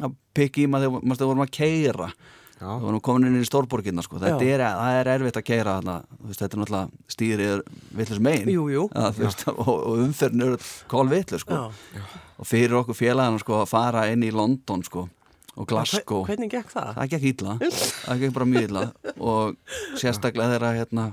[0.00, 2.08] að pikka í maður þegar maður vorum að keira
[2.54, 2.68] Já.
[2.70, 4.52] þú vorum komin inn í stórborginna sko þetta Já.
[4.54, 7.64] er, það er erfitt að keira þarna Þú veist, þetta er náttúrulega stýrið
[7.98, 8.84] villus megin Jú, jú.
[8.94, 10.60] Já, þú veist, og, og umferðin eru
[10.92, 12.04] kól vitlu sko Já.
[12.38, 15.08] og fyrir okkur félagana sko að fara inn í London sko
[15.56, 16.92] og Glasgow Hve- Hvernig gekk það?
[16.98, 17.56] það gekk ítla
[18.06, 18.84] það gekk bara mjög ítla
[19.18, 19.56] og
[20.00, 21.04] sérstaklega þegar hérna,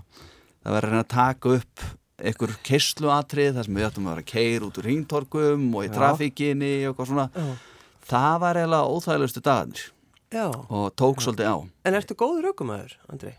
[0.63, 1.85] það að reyna að taka upp
[2.21, 5.89] einhver keisluatrið þar sem við ættum að vera að keira út úr ringtorkum og í
[5.89, 5.93] Já.
[5.97, 7.45] trafíkinni og eitthvað svona Já.
[8.11, 9.85] það var eiginlega óþægilegustu dagarnir
[10.31, 10.45] Já.
[10.69, 11.57] og tók svolítið á
[11.89, 13.33] En ertu góður aukumæður, Andri?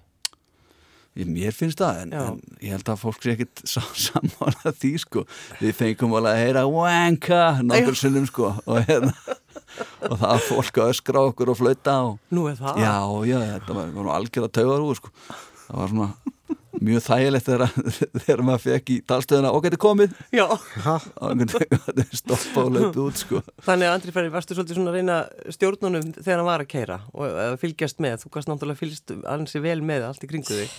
[1.13, 2.21] Ég, mér finnst það, en, Já.
[2.33, 3.63] en ég held að fólk sé ekkit
[4.07, 5.25] sammála því sko
[5.61, 9.13] við fengum alveg að heyra wanka nokkur sinnum sko og, hérna,
[10.09, 12.83] og það var fólk að öskra okkur og flauta og Nú er það?
[12.83, 12.97] Já,
[13.31, 15.13] já, þetta var, var nú algjör að tauga úr sko.
[15.67, 16.13] það var svona
[16.83, 17.75] mjög þægilegt þegar,
[18.25, 20.17] þegar maður fekk í talstöðuna og getið komið
[22.17, 23.43] stoppa og löpu út sko.
[23.67, 25.19] Þannig að Andri Ferri, varstu svolítið svona að reyna
[25.55, 29.63] stjórnunum þegar hann var að keira og að fylgjast með, þú kannski náttúrulega fylgst ansi
[29.63, 30.75] vel með allt í kringu þig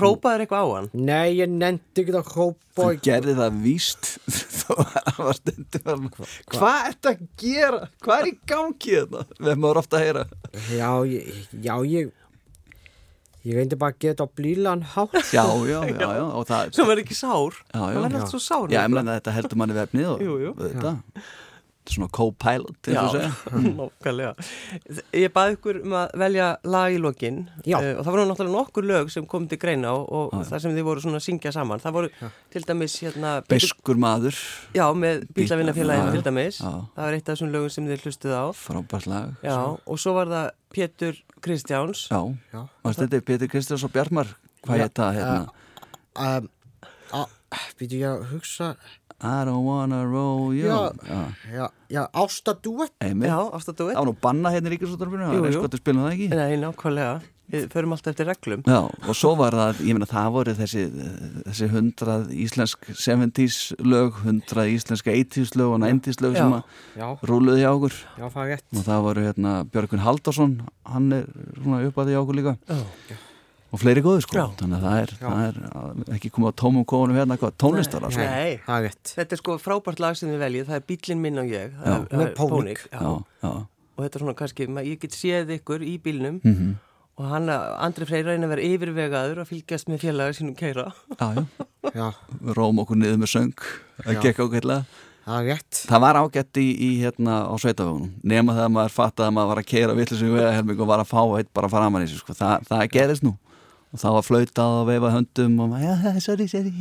[0.00, 0.86] Rópaður eitthvað á hann?
[0.96, 6.06] Nei, ég nefndi ekki að hrópa þú gerði það víst þó að það var stundum
[6.16, 7.80] var, hvað er þetta að gera?
[8.06, 9.24] hvað er í gangi þetta?
[9.36, 10.24] við erum maður ofta að heyra
[10.72, 12.16] Já, ég, já, ég
[13.50, 16.88] ég reyndi bara að geta á blílan hátt já, já, já, já og það, Sem
[16.90, 17.60] var ekki sár?
[17.60, 17.84] Já, já.
[17.84, 20.56] Það verður alltaf svo sár já, meina þetta heldur manni vefnið og Jú, jú.
[20.60, 20.96] þetta
[21.94, 24.46] svona co-pilot eins og Já, segja nákvæmlega.
[25.20, 27.76] Ég baði ykkur um að velja lag í lokin Já.
[27.80, 30.76] uh, og það voru náttúrulega nokkur lög sem kom til greina og, og það sem
[30.78, 31.82] þið voru svona að syngja saman.
[31.82, 32.12] Það voru
[32.54, 33.34] til dæmis hérna...
[33.50, 34.38] Beskur maður
[34.76, 36.60] Já, með bílavinnafélaginu Já, til dæmis.
[36.62, 36.70] já.
[36.94, 38.44] Það var eitt af þessum lögum sem þið hlustuð á.
[38.56, 42.06] frábært lag Já, og svo var það Pétur Kristjáns.
[42.12, 42.20] Já,
[42.54, 42.62] Já.
[42.84, 44.28] Manstu þetta er Pétur Kristjáns og Bjarmar
[44.66, 45.44] Hvað Já, er þetta hérna?
[46.20, 46.50] um,
[47.80, 48.66] Býtu ég að hugsa
[49.20, 50.92] I don't wanna roll you Já.
[51.08, 51.20] Já,
[51.52, 53.92] Já, já Ásta Duett einmitt Já, Það ástættuð.
[53.94, 55.58] var nú banna hérna í Ríkisúttarfinu Jú, Það er jú.
[55.60, 57.20] sko að spilum það ekki Nei, nákvæmlega.
[57.50, 58.60] Við förum alltaf eftir reglum.
[58.62, 58.76] Já,
[59.10, 60.84] og svo var það, ég meina það voru þessi,
[61.48, 66.60] þessi hundrað íslensk 70s lög, hundrað íslenska 80s lög og 90s lög sem Já.
[66.60, 70.54] að Já, rúluði hjá okkur já, það er rétt og það voru hérna Björgvin Haldarsson
[70.86, 71.26] hann er
[71.58, 72.78] svona upp að því hjá okkur líka Já.
[73.70, 74.44] Og fleiri góði sko Já.
[74.58, 78.20] þannig að það er, það er ekki komið á tómum kónum hérna hvað, tónlistar sko.
[78.26, 78.58] Nei.
[78.66, 81.38] það er rétt Þetta er sko frábært lag sem við veljið, það er bílinn minn
[81.38, 81.98] og ég það Já.
[82.10, 82.80] er- er Pónik.
[82.90, 83.00] já.
[83.00, 83.12] já,
[83.44, 83.52] já,
[83.96, 86.72] og þetta er svona kannski, ég get séð ykkur í bílnum Mhm.
[87.20, 91.34] og hann, Andri Freyr reyna að vera yfirvegaður að fylgjast með félagar sínum keira já,
[91.34, 91.46] já.
[91.94, 92.08] já,
[92.42, 93.54] við róum okkur niður með söng
[94.02, 94.84] það gekk ágætlega
[95.30, 99.34] það rétt það var ágætt í, í hérna á sveitafjónum nema þegar maður fattaði að
[99.36, 102.02] maður var að keira vittlisum við helming og var að fá eitt bara fara aman
[102.02, 102.32] í sig sko.
[102.34, 103.36] Þa, það gerist nú
[103.90, 106.72] og þá var flautað og veifa höndum og maður, já, sorry, sorry.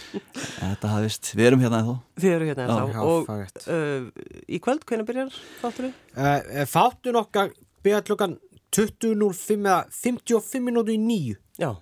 [0.60, 3.30] Þetta hafist, við erum hérna þá þið eru hérna ennþá Já, og
[3.74, 4.08] uh,
[4.44, 5.94] í kvöld, hvernig byrjar þátturinn?
[6.16, 7.54] uh, Fáttun okkar
[7.84, 8.36] byrja klukkan
[8.76, 11.72] 20.05 eða 55 minúti í nýju Já.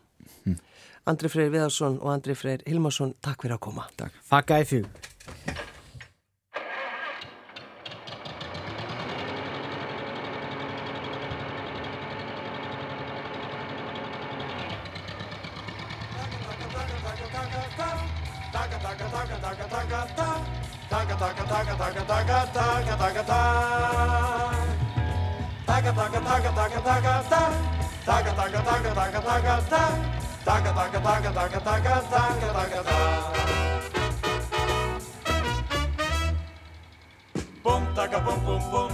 [1.09, 3.89] Andri Freyr Viðarsson og Andri Freyr Hilmarsson, takk fyrir að koma.
[3.97, 4.12] Takk.
[4.28, 5.68] Þakka í fyrir
[37.62, 38.91] Búm, taka búm, búm, búm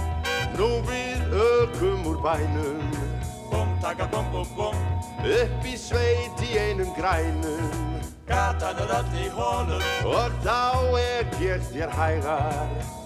[0.57, 2.83] Nú við ökum úr bænum.
[3.51, 4.75] Búm, taka búm, búm, búm
[5.23, 7.71] Upp í sveit í einum grænum.
[8.27, 10.59] Gatan er öll í hólum Og þá
[10.99, 13.04] er ég þér hægar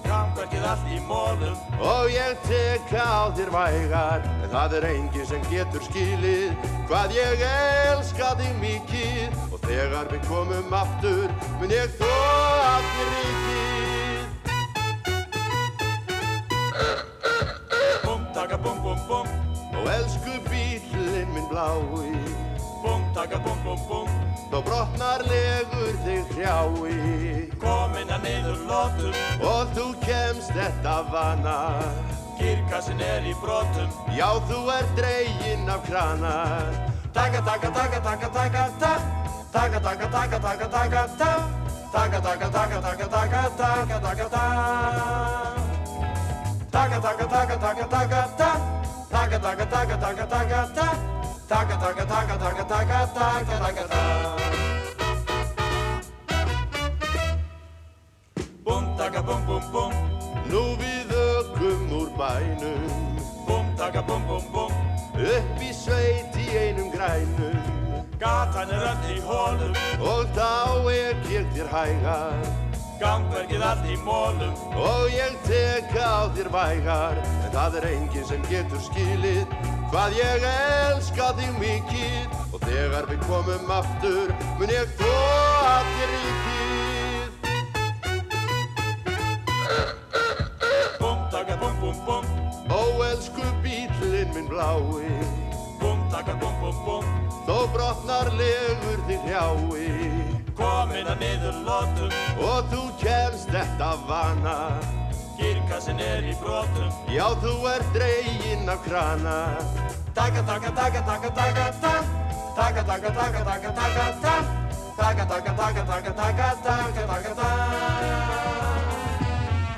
[0.50, 5.44] Gangverkið allt í mólum Og ég teka á þér vægar En það er enginn sem
[5.50, 6.56] getur skilið
[6.90, 9.38] Hvað ég elska þig mikið.
[9.54, 11.30] Og þegar við komum aftur
[11.62, 14.26] Mun ég þó að þér ríkið.
[18.04, 19.28] Búm, taka búm, búm, búm
[19.78, 22.49] Og elsku bílinn minn blái
[22.84, 24.08] Búm, taka búm, búm, búm
[24.50, 31.58] Þá brotnar legur þig hrjái Komin að niður lótum Og þú kemst þetta vana
[32.40, 36.34] Kirkassin er í brotum Já, þú er dreginn af krana
[37.12, 38.94] Taka, taka, taka, taka, taka, ta
[39.52, 41.32] Taka, taka, taka, taka, taka, ta
[41.92, 44.44] Taka, taka, taka, taka, taka, taka, taka, ta
[46.72, 48.52] Taka, taka, taka, taka, taka, ta
[49.12, 51.19] Taka, taka, taka, taka, taka, ta
[51.50, 54.02] Taka, taka, taka, taka, taka, taka, taka, ta
[58.64, 59.94] Búm, taka, búm, búm, búm
[60.46, 62.86] Nú við ökum úr bænum.
[63.48, 64.70] Búm, taka, búm, búm, búm
[65.18, 67.58] Upp í sveit í einum grænum.
[68.22, 69.74] Gatan er öll í hólum
[70.06, 72.46] Og þá er þér hægar
[73.02, 77.20] Gangverkið allt í mólum Og ég teka á þér vægar.
[77.42, 83.24] En það er enginn sem getur skilið Hvað ég elska þig mikið Og þegar við
[83.26, 87.32] komum aftur Mun ég að þér ríkið.
[91.00, 92.30] Búm, taka, búm, búm, búm
[92.70, 95.10] Ó elsku bílinn minn blái.
[95.82, 97.10] Búm, taka, búm, búm, búm
[97.50, 99.90] Þó brotnar legur þig hrjái
[100.60, 104.58] Komin að niður lótum Og þú kemst þetta vana
[105.40, 109.38] Kirkassin er í brotum Já þú er dreginn af krana
[110.14, 111.94] Taka, taka, taka, taka, taka, ta
[112.60, 114.36] Taka, taka, taka, taka, taka, ta
[115.00, 117.50] Taka, taka, taka, taka, taka, taka, taka, ta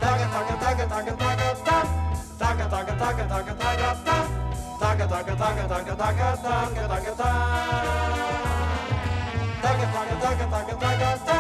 [0.02, 1.78] Taka, taka, taka, taka, taka, ta
[2.42, 4.18] Taka, taka, taka, taka, taka, ta
[4.82, 7.30] Taka, taka, taka, taka, taka, taka, taka, ta
[9.62, 11.38] Taka, taka, taka, taka, taka, ta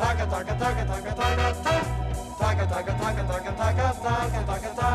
[0.00, 1.99] Taka, taka, taka, taka, taka, ta
[2.40, 4.90] Taka, taka, taka, taka, taka, taka, taka, ta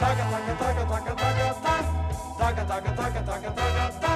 [0.00, 1.74] Taka, taka, taka, taka, taka, ta
[2.38, 4.12] Taka, taka, taka, taka, taka, ta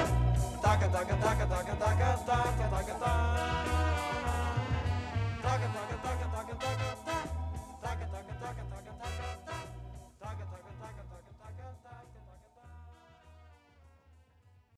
[0.61, 3.66] Taka, taka, taka, taka, taka, taka, taka, ta